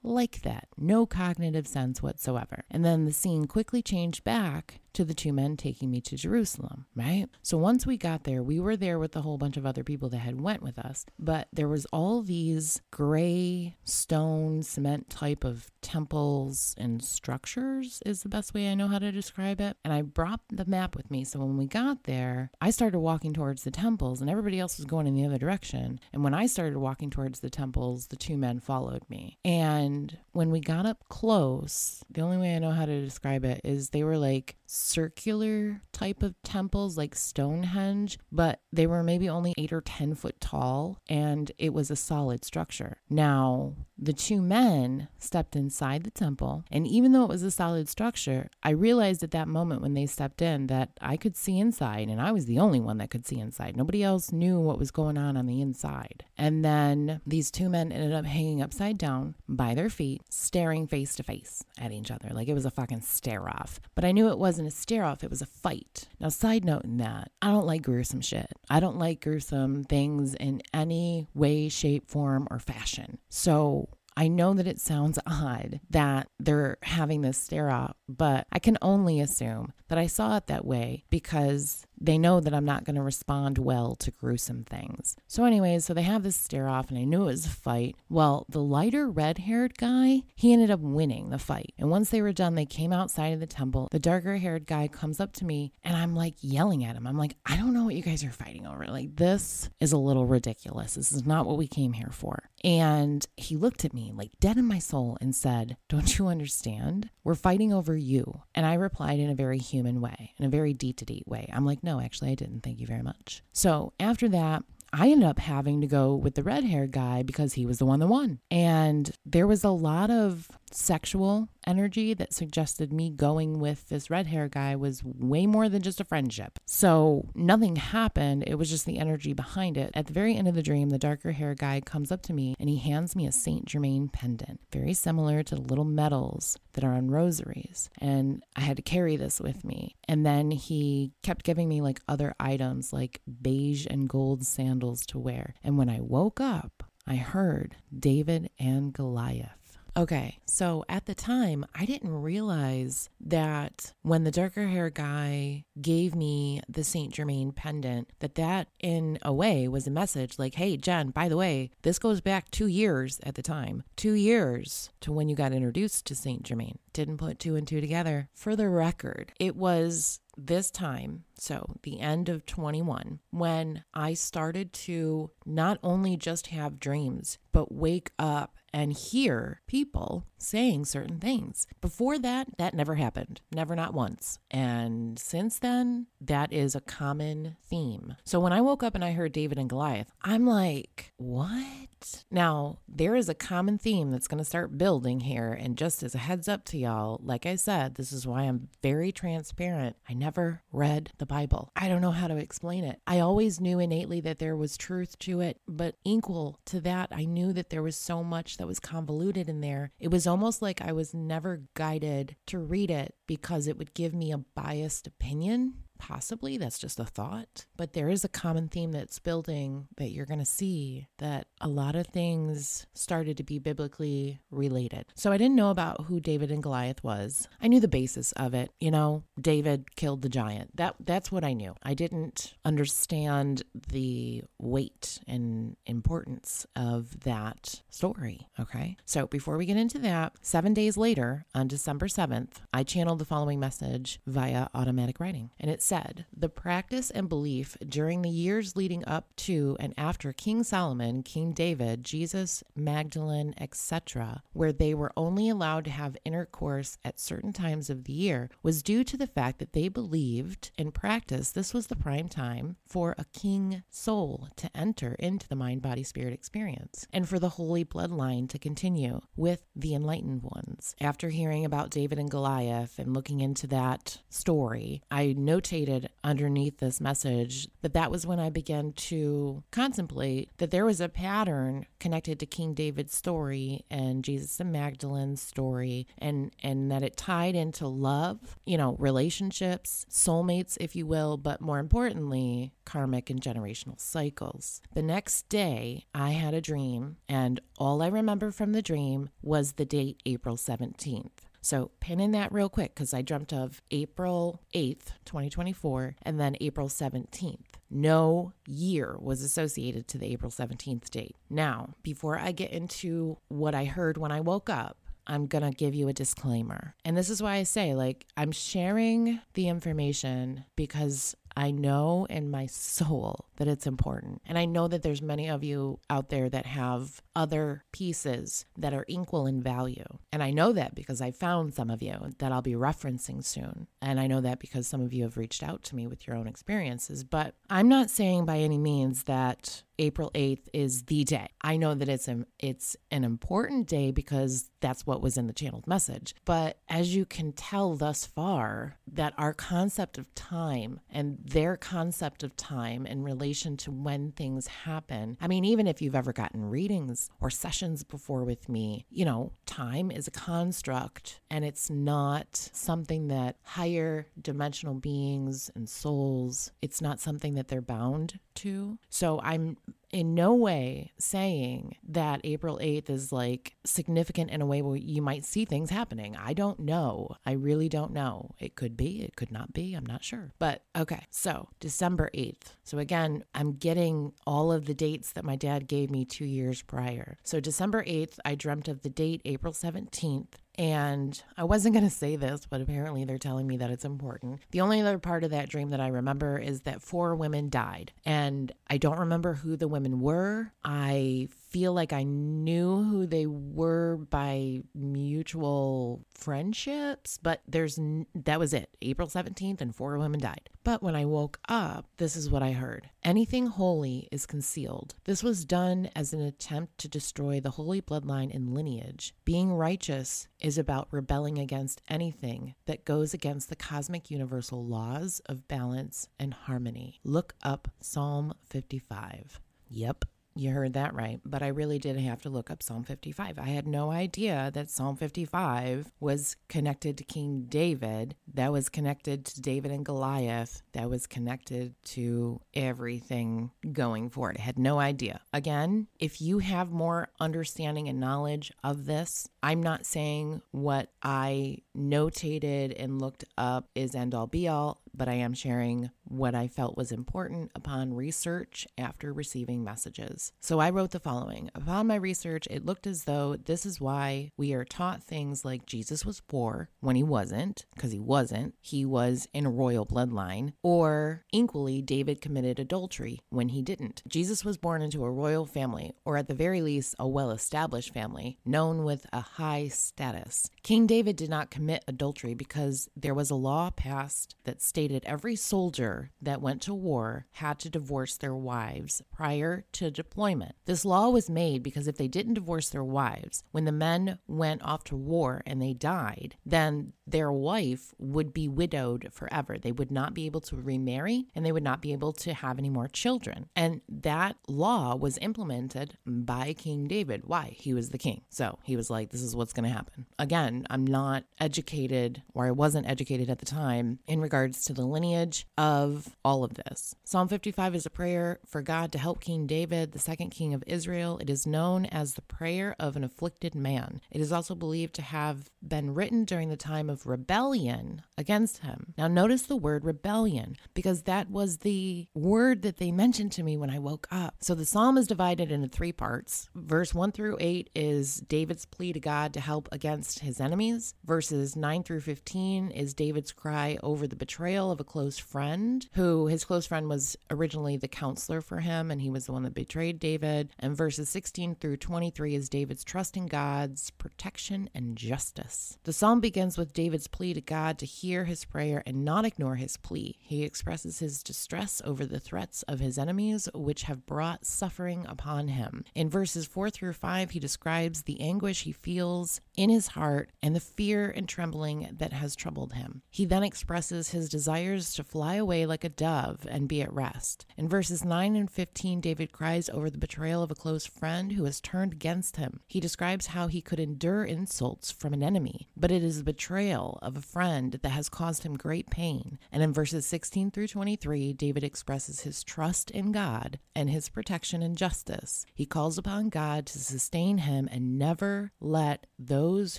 [0.03, 0.69] like that.
[0.77, 2.65] No cognitive sense whatsoever.
[2.71, 6.87] And then the scene quickly changed back to the two men taking me to Jerusalem,
[6.95, 7.27] right?
[7.43, 10.09] So once we got there, we were there with a whole bunch of other people
[10.11, 15.71] that had went with us, but there was all these gray stone cement type of
[15.83, 19.77] temples and structures is the best way I know how to describe it.
[19.85, 21.25] And I brought the map with me.
[21.25, 24.87] So when we got there, I started walking towards the temples and everybody else was
[24.87, 26.01] going in the other direction.
[26.13, 29.39] And when I started walking towards the temples, the two men followed me.
[29.45, 33.61] And when we got up close, the only way I know how to describe it
[33.65, 39.55] is they were like circular type of temples like Stonehenge, but they were maybe only
[39.57, 42.99] eight or 10 foot tall and it was a solid structure.
[43.09, 47.89] Now, the two men stepped inside the temple, and even though it was a solid
[47.89, 52.09] structure, I realized at that moment when they stepped in that I could see inside,
[52.09, 53.77] and I was the only one that could see inside.
[53.77, 56.25] Nobody else knew what was going on on the inside.
[56.39, 61.15] And then these two men ended up hanging upside down by their feet, staring face
[61.17, 63.81] to face at each other like it was a fucking stare off.
[63.95, 66.09] But I knew it wasn't a stare off, it was a fight.
[66.19, 68.51] Now, side note in that, I don't like gruesome shit.
[68.69, 73.19] I don't like gruesome things in any way, shape, form, or fashion.
[73.29, 73.90] So
[74.21, 78.77] I know that it sounds odd that they're having this stare off, but I can
[78.83, 82.97] only assume that I saw it that way because they know that I'm not going
[82.97, 85.17] to respond well to gruesome things.
[85.27, 87.97] So, anyways, so they have this stare off, and I knew it was a fight.
[88.09, 91.75] Well, the lighter red haired guy, he ended up winning the fight.
[91.79, 93.89] And once they were done, they came outside of the temple.
[93.91, 97.07] The darker haired guy comes up to me, and I'm like yelling at him.
[97.07, 98.87] I'm like, I don't know what you guys are fighting over.
[98.87, 100.95] Like, this is a little ridiculous.
[100.95, 102.49] This is not what we came here for.
[102.65, 107.11] And he looked at me, like dead in my soul, and said, Don't you understand?
[107.25, 108.43] We're fighting over you.
[108.55, 111.49] And I replied in a very human way, in a very deep to deep way.
[111.53, 112.61] I'm like, No, actually, I didn't.
[112.61, 113.43] Thank you very much.
[113.53, 117.53] So after that, I ended up having to go with the red haired guy because
[117.53, 118.41] he was the one that won.
[118.51, 124.27] And there was a lot of sexual energy that suggested me going with this red
[124.27, 126.59] hair guy was way more than just a friendship.
[126.67, 128.45] So nothing happened.
[128.47, 129.91] It was just the energy behind it.
[129.95, 132.55] At the very end of the dream, the darker hair guy comes up to me
[132.59, 136.85] and he hands me a Saint Germain pendant, very similar to the little medals that
[136.85, 137.91] are on rosaries.
[137.99, 139.97] And I had to carry this with me.
[140.09, 145.19] And then he kept giving me like other items like beige and gold sandals to
[145.19, 145.55] wear.
[145.63, 149.60] And when I woke up, I heard David and Goliath.
[149.97, 156.15] Okay, so at the time, I didn't realize that when the darker hair guy gave
[156.15, 160.77] me the Saint Germain pendant, that that in a way was a message like, hey,
[160.77, 165.13] Jenn, by the way, this goes back two years at the time, two years to
[165.13, 166.79] when you got introduced to Saint Germain.
[166.93, 168.29] Didn't put two and two together.
[168.35, 174.73] For the record, it was this time, so the end of 21, when I started
[174.73, 181.67] to not only just have dreams, but wake up and hear people saying certain things.
[181.81, 184.39] Before that, that never happened, never, not once.
[184.51, 188.17] And since then, that is a common theme.
[188.25, 192.25] So when I woke up and I heard David and Goliath, I'm like, what?
[192.31, 195.53] Now, there is a common theme that's going to start building here.
[195.53, 198.69] And just as a heads up to y'all, like I said, this is why I'm
[198.83, 199.97] very transparent.
[200.09, 201.71] I never read the Bible.
[201.77, 203.01] I don't know how to explain it.
[203.07, 207.27] I always knew innately that there was truth to it, but equal to that, I
[207.27, 209.91] knew that there was so much that was convoluted in there.
[209.99, 214.15] It was almost like I was never guided to read it because it would give
[214.15, 218.91] me a biased opinion Possibly that's just a thought, but there is a common theme
[218.91, 223.59] that's building that you're going to see that a lot of things started to be
[223.59, 225.05] biblically related.
[225.15, 227.49] So I didn't know about who David and Goliath was.
[227.61, 228.73] I knew the basis of it.
[228.81, 230.77] You know, David killed the giant.
[230.77, 231.75] That that's what I knew.
[231.83, 238.97] I didn't understand the weight and importance of that story, okay?
[239.05, 243.25] So before we get into that, 7 days later on December 7th, I channeled the
[243.27, 245.51] following message via automatic writing.
[245.61, 250.33] And it's said, the practice and belief during the years leading up to and after
[250.33, 256.97] King Solomon, King David, Jesus, Magdalene, etc., where they were only allowed to have intercourse
[257.05, 260.93] at certain times of the year, was due to the fact that they believed in
[260.93, 265.83] practice this was the prime time for a king soul to enter into the mind
[265.83, 270.95] body spirit experience and for the holy bloodline to continue with the enlightened ones.
[271.01, 275.80] After hearing about David and Goliath and looking into that story, I notated
[276.23, 281.09] underneath this message that that was when I began to contemplate that there was a
[281.09, 287.17] pattern connected to King David's story and Jesus and Magdalene's story and and that it
[287.17, 293.41] tied into love, you know, relationships, soulmates if you will, but more importantly, karmic and
[293.41, 294.81] generational cycles.
[294.95, 299.73] The next day, I had a dream and all I remember from the dream was
[299.73, 301.50] the date April 17th.
[301.61, 306.57] So pin in that real quick because I dreamt of April 8th, 2024, and then
[306.61, 307.59] April 17th.
[307.91, 311.37] No year was associated to the April 17th date.
[311.49, 314.97] Now, before I get into what I heard when I woke up,
[315.27, 316.95] I'm going to give you a disclaimer.
[317.05, 322.51] And this is why I say, like, I'm sharing the information because I know in
[322.51, 324.43] my soul that it's important.
[324.47, 328.95] And I know that there's many of you out there that have other pieces that
[328.95, 330.05] are equal in value.
[330.33, 333.87] And I know that because I found some of you that I'll be referencing soon.
[334.01, 336.37] And I know that because some of you have reached out to me with your
[336.37, 337.25] own experiences.
[337.25, 341.49] But I'm not saying by any means that April 8th is the day.
[341.61, 345.53] I know that it's an it's an important day because that's what was in the
[345.53, 346.35] channeled message.
[346.47, 352.43] But as you can tell thus far, that our concept of time and their concept
[352.43, 355.37] of time in relation to when things happen.
[355.39, 359.53] I mean, even if you've ever gotten readings or sessions before with me, you know,
[359.67, 367.03] time is a construct and it's not something that higher dimensional beings and souls, it's
[367.03, 368.99] not something that they're bound to.
[369.11, 369.77] So I'm
[370.11, 375.23] in no way saying that April 8th is like significant in a way where you
[375.23, 376.37] might see things happening.
[376.37, 377.37] I don't know.
[377.47, 378.51] I really don't know.
[378.59, 379.95] It could be, it could not be.
[379.95, 380.53] I'm not sure.
[380.59, 382.75] But okay, so December 8th.
[382.83, 386.83] So again, I'm getting all of the dates that my dad gave me two years
[386.83, 387.39] prior.
[387.45, 390.55] So December 8th, I dreamt of the date April 17th.
[390.81, 394.61] And I wasn't going to say this, but apparently they're telling me that it's important.
[394.71, 398.13] The only other part of that dream that I remember is that four women died.
[398.25, 400.73] And I don't remember who the women were.
[400.83, 407.99] I feel like I knew who they were by mutual friendships, but there's
[408.35, 408.91] that was it.
[409.01, 410.69] April 17th and four women died.
[410.83, 413.11] But when I woke up, this is what I heard.
[413.23, 415.15] Anything holy is concealed.
[415.25, 419.35] This was done as an attempt to destroy the holy bloodline and lineage.
[419.45, 425.69] Being righteous is about rebelling against anything that goes against the cosmic universal laws of
[425.69, 427.21] balance and harmony.
[427.25, 429.61] Look up Psalm 55.
[429.89, 430.25] Yep,
[430.55, 433.59] you heard that right, but I really did have to look up Psalm 55.
[433.59, 439.45] I had no idea that Psalm 55 was connected to King David, that was connected
[439.47, 444.57] to David and Goliath, that was connected to everything going forward.
[444.59, 445.41] I had no idea.
[445.53, 449.29] Again, if you have more understanding and knowledge of this,
[449.63, 455.29] I'm not saying what I notated and looked up is end all be all, but
[455.29, 460.53] I am sharing what I felt was important upon research after receiving messages.
[460.61, 464.53] So I wrote the following Upon my research, it looked as though this is why
[464.57, 468.75] we are taught things like Jesus was poor when he wasn't, because he wasn't.
[468.81, 470.73] He was in a royal bloodline.
[470.83, 474.23] Or equally, David committed adultery when he didn't.
[474.29, 478.15] Jesus was born into a royal family, or at the very least, a well established
[478.15, 480.71] family, known with a high status.
[480.83, 485.57] King David did not commit adultery because there was a law passed that stated every
[485.57, 490.75] soldier that went to war had to divorce their wives prior to deployment.
[490.87, 494.83] This law was made because if they didn't divorce their wives, when the men went
[494.83, 499.79] off to war and they died, then their wife would be widowed forever.
[499.79, 502.79] They would not be able to remarry and they would not be able to have
[502.79, 503.69] any more children.
[503.77, 507.43] And that law was implemented by King David.
[507.47, 507.77] Why?
[507.79, 508.43] He was the king.
[508.49, 510.27] So he was like, this is what's going to happen.
[510.39, 515.07] Again, I'm not educated, or I wasn't educated at the time, in regards to the
[515.07, 517.15] lineage of all of this.
[517.25, 520.85] Psalm 55 is a prayer for God to help King David, the second king of
[520.87, 521.39] Israel.
[521.41, 524.21] It is known as the prayer of an afflicted man.
[524.31, 529.15] It is also believed to have been written during the time of rebellion against him.
[529.17, 533.77] Now, notice the word rebellion because that was the word that they mentioned to me
[533.77, 534.57] when I woke up.
[534.61, 536.69] So the psalm is divided into three parts.
[536.75, 541.15] Verse 1 through 8 is David's plea to God to help against his enemies.
[541.25, 546.47] Verses 9 through 15 is David's cry over the betrayal of a close friend, who
[546.47, 549.75] his close friend was originally the counselor for him, and he was the one that
[549.75, 550.71] betrayed David.
[550.79, 555.99] And verses 16 through 23 is David's trust in God's protection and justice.
[556.05, 559.75] The psalm begins with David's plea to God to hear his prayer and not ignore
[559.75, 560.37] his plea.
[560.41, 565.69] He expresses his distress over the threats of his enemies, which have brought suffering upon
[565.69, 566.05] him.
[566.15, 570.77] In verses 4 through 5, he describes the anguish he feels in his heart and
[570.77, 573.23] the fear and trembling that has troubled him.
[573.31, 577.67] He then expresses his desires to fly away like a dove and be at rest.
[577.77, 581.65] In verses 9 and 15, David cries over the betrayal of a close friend who
[581.65, 582.79] has turned against him.
[582.87, 587.19] He describes how he could endure insults from an enemy, but it is the betrayal
[587.21, 589.59] of a friend that has caused him great pain.
[589.73, 594.85] And in verses 16 through 23, David expresses his trust in God and his protection
[594.85, 595.67] and justice.
[595.75, 599.97] He calls upon God to sustain him and never let those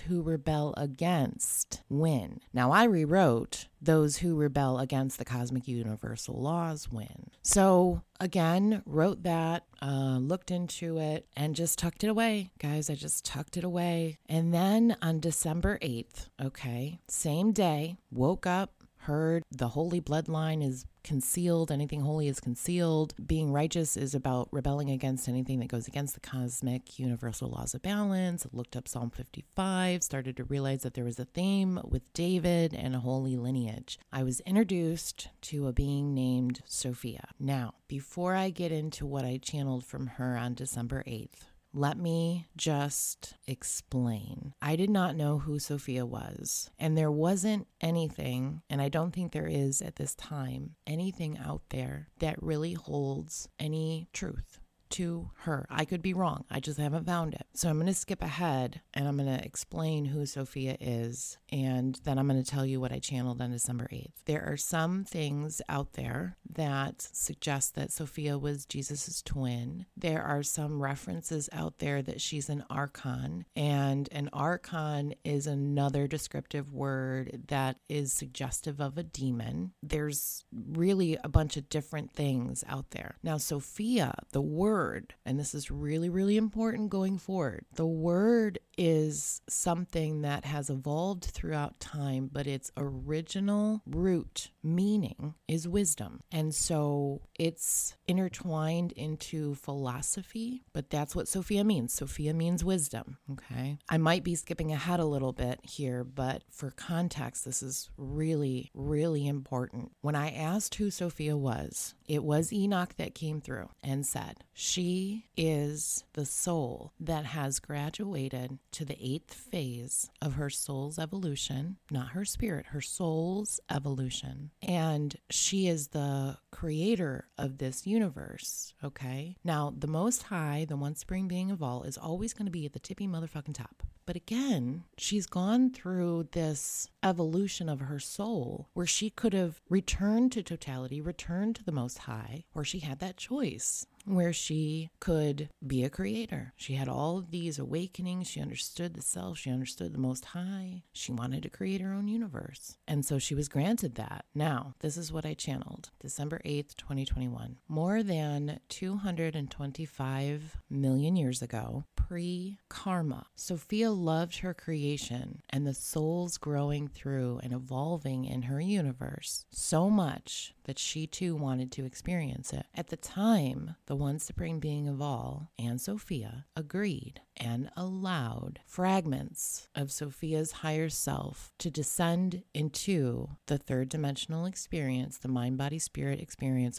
[0.00, 2.40] who rebel against win.
[2.54, 7.30] Now, I rewrote those who rebel against the cosmic universal laws win.
[7.42, 12.50] So, again, wrote that, uh, looked into it, and just tucked it away.
[12.58, 14.18] Guys, I just tucked it away.
[14.28, 20.86] And then on December 8th, okay, same day, woke up, heard the holy bloodline is
[21.02, 23.14] concealed, anything holy is concealed.
[23.24, 27.82] Being righteous is about rebelling against anything that goes against the cosmic universal laws of
[27.82, 28.46] balance.
[28.52, 32.94] Looked up Psalm 55, started to realize that there was a theme with David and
[32.94, 33.98] a holy lineage.
[34.12, 37.28] I was introduced to a being named Sophia.
[37.38, 42.48] Now, before I get into what I channeled from her on December 8th, let me
[42.56, 44.54] just explain.
[44.60, 49.32] I did not know who Sophia was, and there wasn't anything, and I don't think
[49.32, 54.61] there is at this time, anything out there that really holds any truth
[54.92, 55.66] to her.
[55.70, 56.44] I could be wrong.
[56.50, 57.46] I just haven't found it.
[57.54, 61.38] So I'm going to skip ahead and I'm going to explain who Sophia is.
[61.50, 64.12] And then I'm going to tell you what I channeled on December 8th.
[64.26, 69.86] There are some things out there that suggest that Sophia was Jesus's twin.
[69.96, 73.46] There are some references out there that she's an archon.
[73.56, 79.72] And an archon is another descriptive word that is suggestive of a demon.
[79.82, 83.16] There's really a bunch of different things out there.
[83.22, 87.64] Now, Sophia, the word, word, and this is really, really important going forward.
[87.74, 95.68] The word is something that has evolved throughout time, but its original root meaning is
[95.68, 96.20] wisdom.
[96.30, 101.92] And so it's intertwined into philosophy, but that's what Sophia means.
[101.92, 103.18] Sophia means wisdom.
[103.30, 103.78] Okay.
[103.88, 108.70] I might be skipping ahead a little bit here, but for context, this is really,
[108.74, 109.92] really important.
[110.00, 115.26] When I asked who Sophia was, it was Enoch that came through and said, She
[115.36, 122.10] is the soul that has graduated to the eighth phase of her soul's evolution, not
[122.10, 124.50] her spirit, her soul's evolution.
[124.62, 128.74] And she is the creator of this universe.
[128.84, 129.36] Okay.
[129.42, 132.66] Now, the Most High, the one supreme being of all, is always going to be
[132.66, 133.82] at the tippy motherfucking top.
[134.06, 140.32] But again, she's gone through this evolution of her soul where she could have returned
[140.32, 145.48] to totality, returned to the Most High, or she had that choice where she could
[145.64, 146.52] be a creator.
[146.56, 148.28] She had all of these awakenings.
[148.28, 149.38] She understood the self.
[149.38, 150.82] She understood the Most High.
[150.92, 152.76] She wanted to create her own universe.
[152.88, 154.24] And so she was granted that.
[154.34, 157.58] Now, this is what I channeled December 8th, 2021.
[157.68, 166.38] More than 225 million years ago, pre karma, Sophia loved her creation and the souls
[166.38, 172.52] growing through and evolving in her universe so much that she too wanted to experience
[172.52, 172.66] it.
[172.74, 179.68] At the time, the one supreme being of all, and Sophia, agreed and allowed fragments
[179.74, 186.20] of Sophia's higher self to descend into the third dimensional experience, the mind body spirit
[186.20, 186.31] experience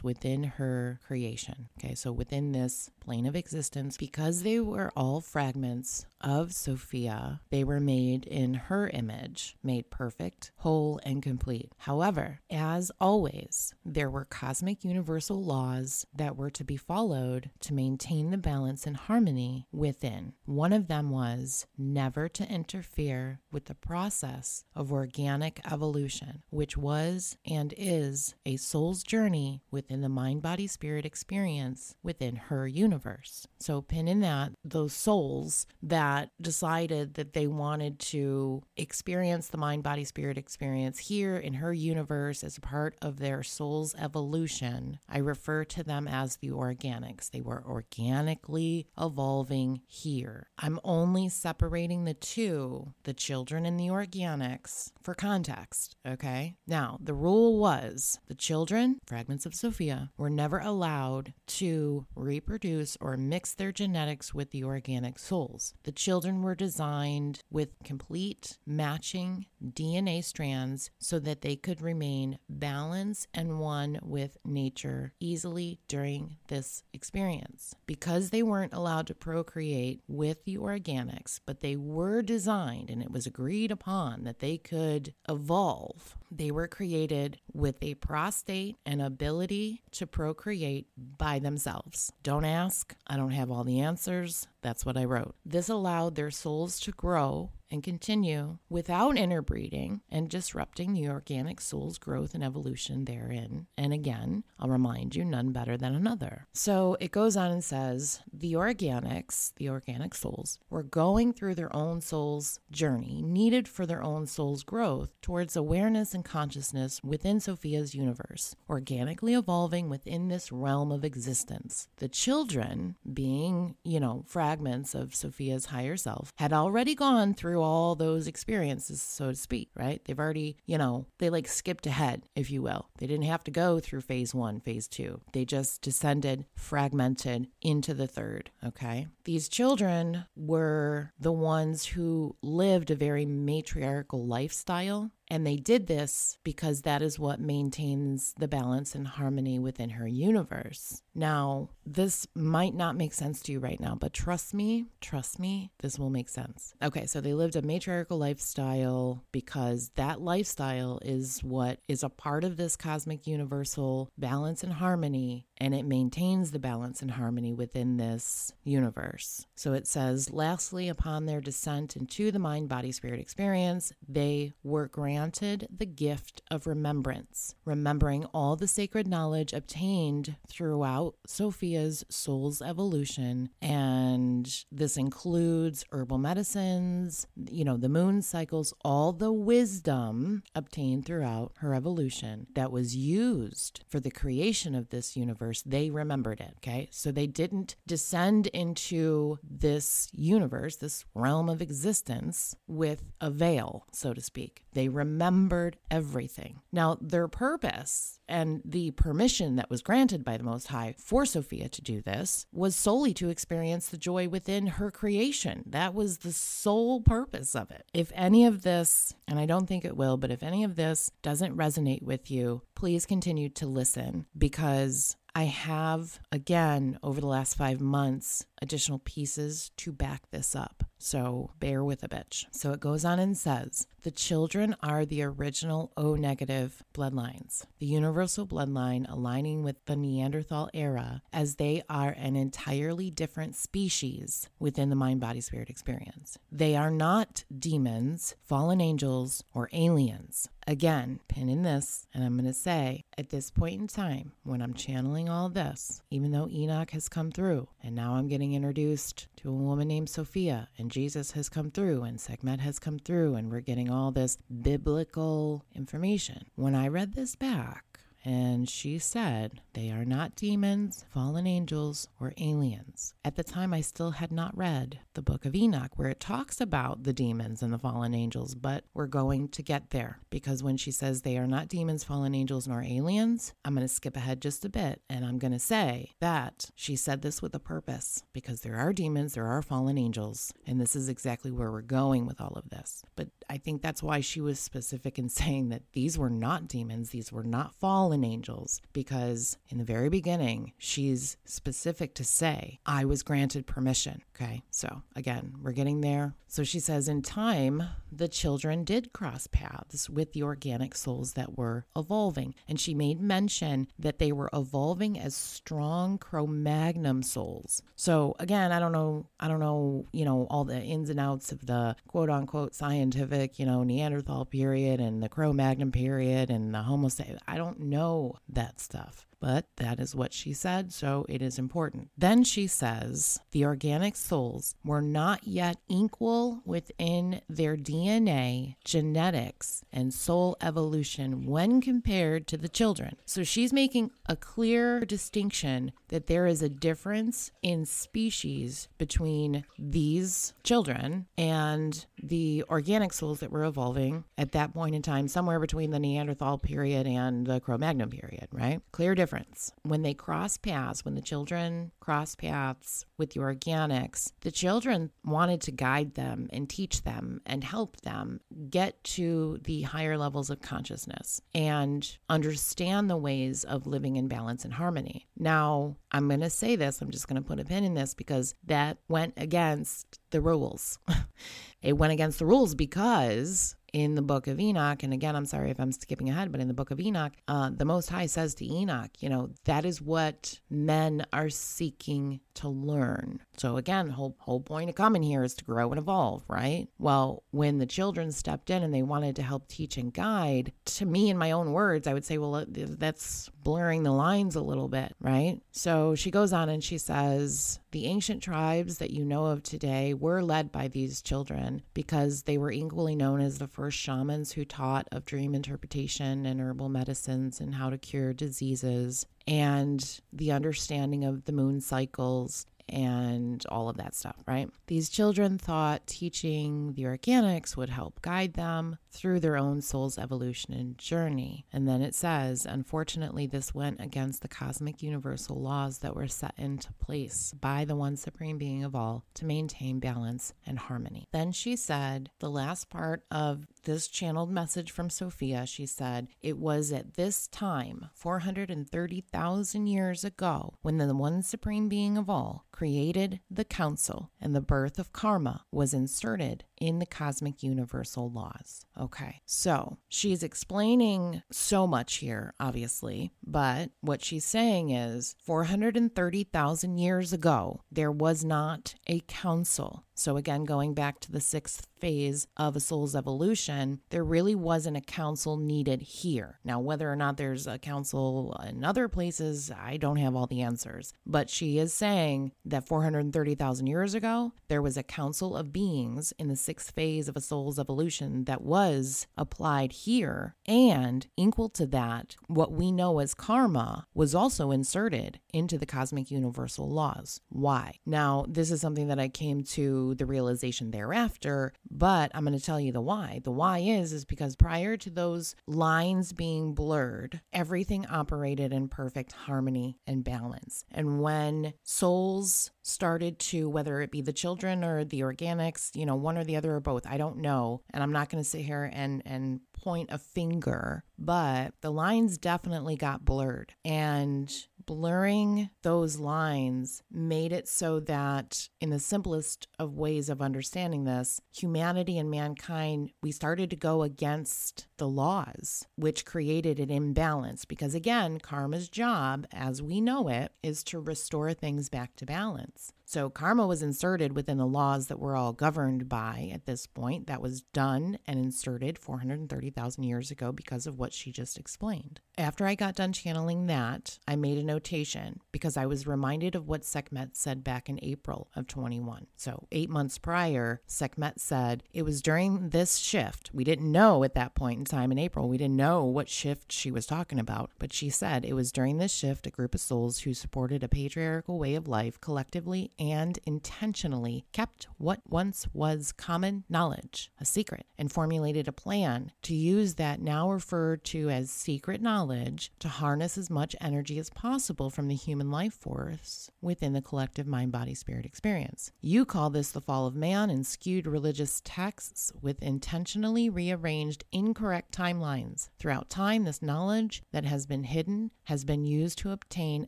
[0.04, 1.70] within her creation.
[1.78, 7.64] Okay, so within this plane of existence, because they were all fragments of Sophia, they
[7.64, 11.74] were made in her image, made perfect, whole, and complete.
[11.80, 18.32] However, as always, there were cosmic universal laws that were to be followed to maintain
[18.32, 20.34] the balance and harmony within.
[20.45, 27.38] One of them was never to interfere with the process of organic evolution, which was
[27.45, 33.47] and is a soul's journey within the mind body spirit experience within her universe.
[33.59, 39.83] So, pin in that those souls that decided that they wanted to experience the mind
[39.83, 45.19] body spirit experience here in her universe as a part of their soul's evolution, I
[45.19, 47.29] refer to them as the organics.
[47.29, 50.47] They were organically evolving here.
[50.57, 55.95] I'm only separating the two, the children and the organics, for context.
[56.07, 56.55] Okay.
[56.67, 58.99] Now, the rule was the children,
[59.45, 65.73] of Sophia, were never allowed to reproduce or mix their genetics with the organic souls.
[65.84, 73.27] The children were designed with complete matching DNA strands so that they could remain balanced
[73.34, 77.75] and one with nature easily during this experience.
[77.86, 83.11] Because they weren't allowed to procreate with the organics, but they were designed and it
[83.11, 86.17] was agreed upon that they could evolve.
[86.31, 92.11] They were created with a prostate and ability to procreate by themselves.
[92.24, 94.49] Don't ask, I don't have all the answers.
[94.64, 95.36] That's what I wrote.
[95.45, 101.97] This allowed their souls to grow and continue without interbreeding and disrupting the organic soul's
[101.97, 103.66] growth and evolution therein.
[103.76, 106.45] And again, I'll remind you, none better than another.
[106.53, 111.76] So it goes on and says the organics, the organic souls, were going through their
[111.76, 117.95] own soul's journey, needed for their own soul's growth towards awareness and consciousness within Sophia's
[117.95, 121.88] universe, organically evolving within this realm of existence.
[121.97, 127.95] The children, being, you know, fragments of Sophia's higher self, had already gone through all
[127.95, 129.99] those experiences, so to speak, right?
[130.06, 132.88] They've already, you know, they like skipped ahead, if you will.
[132.99, 135.22] They didn't have to go through phase one, phase two.
[135.32, 139.08] They just descended, fragmented into the third, okay?
[139.24, 146.38] These children were the ones who lived a very matriarchal lifestyle and they did this
[146.43, 151.01] because that is what maintains the balance and harmony within her universe.
[151.15, 155.71] Now, this might not make sense to you right now, but trust me, trust me,
[155.80, 156.74] this will make sense.
[156.82, 162.43] Okay, so they lived a matriarchal lifestyle because that lifestyle is what is a part
[162.43, 167.95] of this cosmic universal balance and harmony, and it maintains the balance and harmony within
[167.95, 169.45] this universe.
[169.55, 174.89] So it says, lastly, upon their descent into the mind body spirit experience, they were
[174.89, 183.47] granted the gift of remembrance, remembering all the sacred knowledge obtained throughout Sophia's soul's evolution.
[183.61, 191.53] And this includes herbal medicines, you know, the moon cycles, all the wisdom obtained throughout
[191.59, 195.53] her evolution that was used for the creation of this universe.
[195.62, 196.54] They remembered it.
[196.58, 196.89] Okay.
[196.91, 204.14] So they didn't descend into this universe, this realm of existence with a veil, so
[204.14, 204.64] to speak.
[204.74, 206.62] They remembered everything.
[206.72, 211.70] Now, their purpose and the permission that was granted by the Most High for Sophia
[211.70, 215.64] to do this was solely to experience the joy within her creation.
[215.68, 217.86] That was the sole purpose of it.
[217.93, 221.12] If any of this, and I don't think it will, but if any of this
[221.22, 227.55] doesn't resonate with you, please continue to listen because I have, again, over the last
[227.57, 230.86] five months, additional pieces to back this up.
[230.97, 232.45] So bear with a bitch.
[232.51, 237.86] So it goes on and says the children are the original O negative bloodlines, the
[237.86, 244.89] universal bloodline aligning with the Neanderthal era, as they are an entirely different species within
[244.89, 246.38] the mind body spirit experience.
[246.49, 250.47] They are not demons, fallen angels, or aliens.
[250.66, 254.61] Again, pin in this, and I'm going to say at this point in time, when
[254.61, 259.28] I'm channeling all this, even though Enoch has come through, and now I'm getting introduced
[259.38, 263.36] to a woman named Sophia, and Jesus has come through, and Sekhmet has come through,
[263.36, 266.45] and we're getting all this biblical information.
[266.56, 267.92] When I read this back,
[268.26, 273.13] and she said, They are not demons, fallen angels, or aliens.
[273.26, 276.61] At the time, I still had not read the book of Enoch, where it talks
[276.61, 280.78] about the demons and the fallen angels, but we're going to get there because when
[280.78, 284.41] she says they are not demons, fallen angels, nor aliens, I'm going to skip ahead
[284.41, 288.24] just a bit and I'm going to say that she said this with a purpose
[288.34, 292.26] because there are demons, there are fallen angels, and this is exactly where we're going
[292.26, 293.03] with all of this.
[293.15, 297.09] But I think that's why she was specific in saying that these were not demons,
[297.09, 303.05] these were not fallen angels, because in the very beginning, she's specific to say, I
[303.05, 304.24] was granted permission.
[304.36, 306.34] Okay, so again, we're getting there.
[306.47, 311.57] So she says, in time, the children did cross paths with the organic souls that
[311.57, 312.53] were evolving.
[312.68, 317.82] And she made mention that they were evolving as strong Cro Magnon souls.
[317.95, 321.51] So again, I don't know, I don't know, you know, all the ins and outs
[321.51, 326.74] of the quote unquote scientific, you know, Neanderthal period and the Cro Magnon period and
[326.74, 327.09] the Homo.
[327.47, 328.03] I don't know
[328.49, 332.09] that stuff but that is what she said, so it is important.
[332.17, 340.13] Then she says the organic souls were not yet equal within their DNA, genetics, and
[340.13, 343.17] soul evolution when compared to the children.
[343.25, 350.53] So she's making a clear distinction that there is a difference in species between these
[350.63, 355.91] children and the organic souls that were evolving at that point in time, somewhere between
[355.91, 358.79] the Neanderthal period and the Cro Magnon period, right?
[358.93, 359.71] Clear difference difference.
[359.84, 365.61] When they cross paths, when the children cross paths with the organics, the children wanted
[365.61, 370.61] to guide them and teach them and help them get to the higher levels of
[370.61, 375.27] consciousness and understand the ways of living in balance and harmony.
[375.38, 378.13] Now, I'm going to say this, I'm just going to put a pin in this
[378.13, 380.99] because that went against the rules.
[381.81, 385.69] it went against the rules because in the book of Enoch, and again, I'm sorry
[385.69, 388.55] if I'm skipping ahead, but in the book of Enoch, uh, the Most High says
[388.55, 393.39] to Enoch, you know, that is what men are seeking to learn.
[393.57, 396.87] So again, whole whole point of coming here is to grow and evolve, right?
[396.97, 401.05] Well, when the children stepped in and they wanted to help teach and guide, to
[401.05, 404.88] me, in my own words, I would say, well, that's blurring the lines a little
[404.88, 405.59] bit, right?
[405.72, 410.14] So she goes on and she says, the ancient tribes that you know of today
[410.14, 414.66] were led by these children because they were equally known as the first shamans who
[414.66, 421.24] taught of dream interpretation and herbal medicines and how to cure diseases and the understanding
[421.24, 424.69] of the moon cycles and all of that stuff, right?
[424.88, 430.73] These children thought teaching the organics would help guide them through their own soul's evolution
[430.73, 431.65] and journey.
[431.71, 436.53] And then it says, unfortunately, this went against the cosmic universal laws that were set
[436.57, 441.27] into place by the one supreme being of all to maintain balance and harmony.
[441.31, 446.57] Then she said, the last part of this channeled message from Sophia, she said, it
[446.57, 453.39] was at this time, 430,000 years ago, when the one supreme being of all created
[453.49, 458.86] the council and the birth of karma was inserted in the cosmic universal laws.
[458.99, 467.31] Okay, so she's explaining so much here, obviously, but what she's saying is 430,000 years
[467.31, 470.03] ago, there was not a council.
[470.15, 474.97] So, again, going back to the sixth phase of a soul's evolution, there really wasn't
[474.97, 476.59] a council needed here.
[476.63, 480.61] Now, whether or not there's a council in other places, I don't have all the
[480.61, 481.13] answers.
[481.25, 486.47] But she is saying that 430,000 years ago, there was a council of beings in
[486.47, 490.55] the sixth phase of a soul's evolution that was applied here.
[490.65, 496.32] And equal to that, what we know as karma was also inserted into the cosmic
[496.32, 497.41] universal laws.
[497.49, 497.95] Why?
[498.05, 502.63] Now, this is something that I came to the realization thereafter but I'm going to
[502.63, 503.39] tell you the why.
[503.43, 509.32] The why is is because prior to those lines being blurred, everything operated in perfect
[509.32, 510.86] harmony and balance.
[510.91, 516.15] And when souls started to whether it be the children or the organics, you know,
[516.15, 518.61] one or the other or both, I don't know, and I'm not going to sit
[518.61, 523.73] here and and point a finger, but the lines definitely got blurred.
[523.84, 524.53] And
[524.86, 531.41] blurring those lines made it so that, in the simplest of ways of understanding this,
[531.55, 537.65] humanity and mankind, we started to go against the laws, which created an imbalance.
[537.65, 542.93] Because again, karma's job, as we know it, is to restore things back to balance.
[543.14, 547.28] So karma was inserted within the laws that we're all governed by at this point.
[547.28, 552.22] That was done and inserted 430,000 years ago because of what she just explained.
[552.39, 556.68] After I got done channeling that, I made a notation because I was reminded of
[556.68, 559.28] what Sekhmet said back in April of 21.
[559.36, 563.51] So, eight months prior, Sekhmet said it was during this shift.
[563.53, 566.72] We didn't know at that point in time in April, we didn't know what shift
[566.72, 569.82] she was talking about, but she said it was during this shift a group of
[569.82, 576.14] souls who supported a patriarchal way of life collectively and intentionally kept what once was
[576.14, 581.51] common knowledge, a secret, and formulated a plan to use that now referred to as
[581.51, 586.93] secret knowledge to harness as much energy as possible from the human life force within
[586.93, 588.93] the collective mind body spirit experience.
[589.01, 594.95] You call this the fall of man and skewed religious texts with intentionally rearranged incorrect
[594.95, 595.68] timelines.
[595.78, 599.86] Throughout time, this knowledge that has been hidden has been used to obtain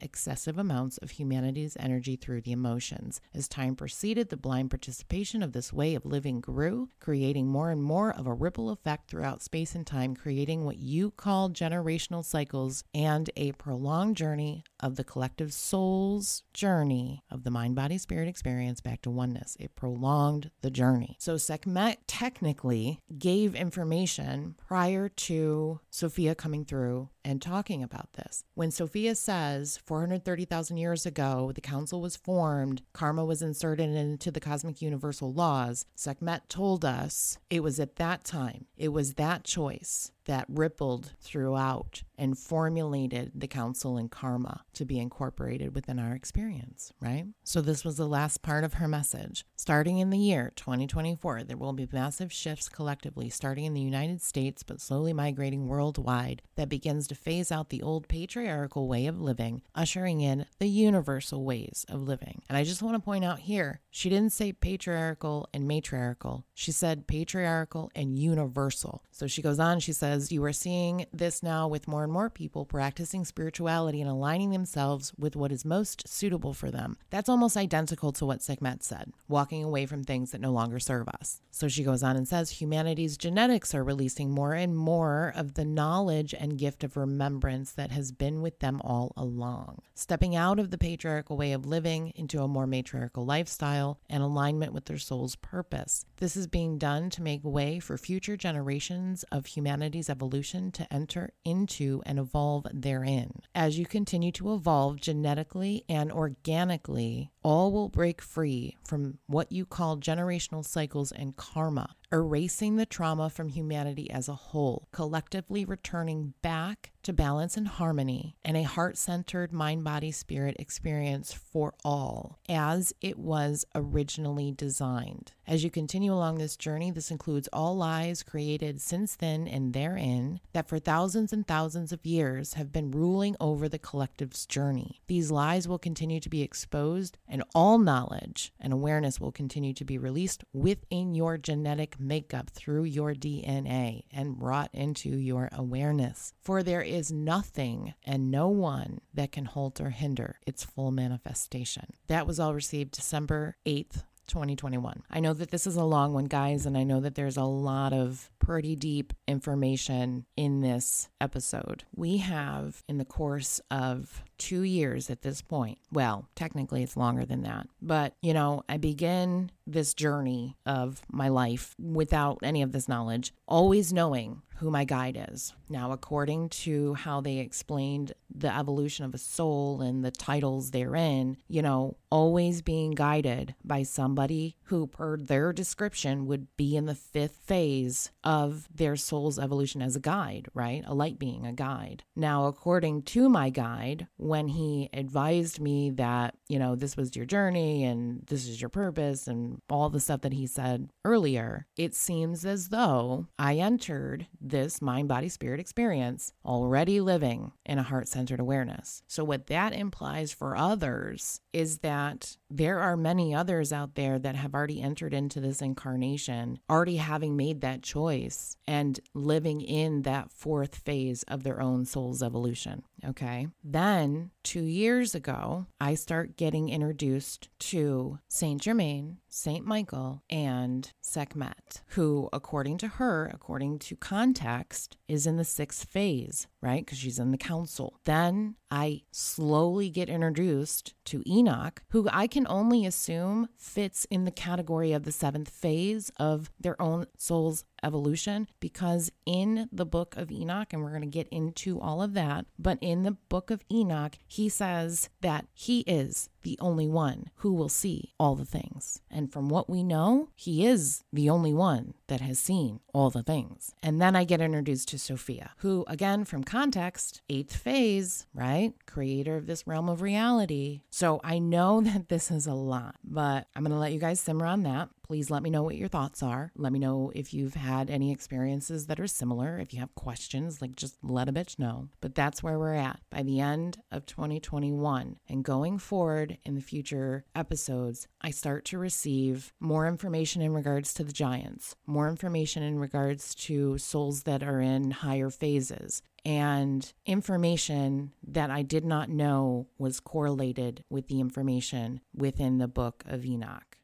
[0.02, 3.05] excessive amounts of humanity's energy through the emotions.
[3.34, 7.84] As time proceeded, the blind participation of this way of living grew, creating more and
[7.84, 12.84] more of a ripple effect throughout space and time, creating what you call generational cycles
[12.94, 18.82] and a prolonged journey of the collective soul's journey of the mind body spirit experience
[18.82, 19.58] back to oneness.
[19.60, 21.18] It prolonged the journey.
[21.20, 28.44] So Sekhmet technically gave information prior to Sophia coming through and talking about this.
[28.54, 34.40] When Sophia says 430,000 years ago the council was formed, karma was inserted into the
[34.40, 40.12] cosmic universal laws, Sekhmet told us it was at that time, it was that choice
[40.26, 46.94] that rippled throughout and formulated the council and karma to be incorporated within our experience,
[47.02, 47.26] right?
[47.44, 49.46] So, this was the last part of her message.
[49.56, 54.22] Starting in the year 2024, there will be massive shifts collectively, starting in the United
[54.22, 59.22] States, but slowly migrating worldwide, that begins to phase out the old patriarchal way of
[59.22, 62.42] living, ushering in the universal ways of living.
[62.50, 66.72] And I just want to point out here, she didn't say patriarchal and matriarchal, she
[66.72, 69.04] said patriarchal and universal.
[69.12, 72.30] So, she goes on, she says, You are seeing this now with more and more
[72.30, 76.98] people practicing spirituality and aligning themselves with what is most suitable for them.
[77.10, 81.10] That's almost identical to what Sekhmet said, walking away from things that no longer serve
[81.10, 81.42] us.
[81.52, 85.66] So she goes on and says humanity's genetics are releasing more and more of the
[85.66, 89.82] knowledge and gift of remembrance that has been with them all along.
[89.94, 94.74] Stepping out of the patriarchal way of living into a more matriarchal lifestyle and alignment
[94.74, 96.06] with their soul's purpose.
[96.18, 101.32] This is being done to make way for future generations of humanity's evolution to enter
[101.44, 103.42] into and evolve therein.
[103.54, 109.66] As you continue to evolve genetically and organically, all will break free from what you
[109.66, 116.34] call generational cycles and karma, erasing the trauma from humanity as a whole, collectively returning
[116.42, 122.40] back to balance and harmony and a heart centered mind body spirit experience for all,
[122.50, 125.32] as it was originally designed.
[125.48, 130.40] As you continue along this journey, this includes all lies created since then and therein
[130.54, 135.02] that for thousands and thousands of years have been ruling over the collective's journey.
[135.06, 139.86] These lies will continue to be exposed, and all knowledge and awareness will continue to
[139.86, 146.34] be released within your genetic makeup through your DNA and brought into your awareness.
[146.42, 151.94] For there is nothing and no one that can halt or hinder its full manifestation.
[152.08, 155.04] That was all received December 8th, 2021.
[155.10, 157.44] I know that this is a long one, guys, and I know that there's a
[157.44, 161.84] lot of pretty deep information in this episode.
[161.96, 167.26] We have, in the course of two years at this point, well, technically it's longer
[167.26, 172.72] than that, but you know, I begin this journey of my life without any of
[172.72, 175.54] this knowledge, always knowing who my guide is.
[175.68, 181.38] Now, according to how they explained the evolution of a soul and the titles therein,
[181.48, 186.96] you know, always being guided by somebody who, per their description, would be in the
[186.96, 190.84] fifth phase of their soul's evolution as a guide, right?
[190.88, 192.04] A light being, a guide.
[192.16, 197.26] Now, according to my guide, when he advised me that, you know, this was your
[197.26, 201.94] journey and this is your purpose and all the stuff that he said earlier, it
[201.94, 208.08] seems as though I entered this mind body spirit experience already living in a heart
[208.08, 209.04] centered awareness.
[209.08, 214.36] So, what that implies for others is that there are many others out there that
[214.36, 220.32] have already entered into this incarnation, already having made that choice and living in that
[220.32, 222.84] fourth phase of their own soul's evolution.
[223.04, 223.48] Okay.
[223.64, 231.82] Then two years ago, I start getting introduced to Saint Germain, Saint Michael, and Sekhmet,
[231.88, 236.86] who, according to her, according to context, is in the sixth phase, right?
[236.86, 238.00] Because she's in the council.
[238.06, 244.32] Then I slowly get introduced to Enoch, who I can only assume fits in the
[244.32, 250.32] category of the seventh phase of their own soul's evolution because in the book of
[250.32, 253.64] Enoch, and we're going to get into all of that, but in the book of
[253.72, 259.02] Enoch, he says that he is the only one who will see all the things.
[259.10, 263.24] And from what we know, he is the only one that has seen all the
[263.24, 263.74] things.
[263.82, 268.74] And then I get introduced to Sophia, who, again, from context, eighth phase, right?
[268.86, 270.82] Creator of this realm of reality.
[270.92, 274.20] So I know that this is a lot, but I'm going to let you guys
[274.20, 274.90] simmer on that.
[275.08, 276.52] Please let me know what your thoughts are.
[276.56, 279.60] Let me know if you've had any experiences that are similar.
[279.60, 281.90] If you have questions, like just let a bitch know.
[282.02, 285.18] But that's where we're at by the end of 2021.
[285.30, 290.92] And going forward in the future episodes, I start to receive more information in regards
[290.96, 296.92] to the giants, more information in regards to souls that are in higher phases, and
[297.06, 303.24] information that I did not know was correlated with the information within the book of
[303.24, 303.75] Enoch.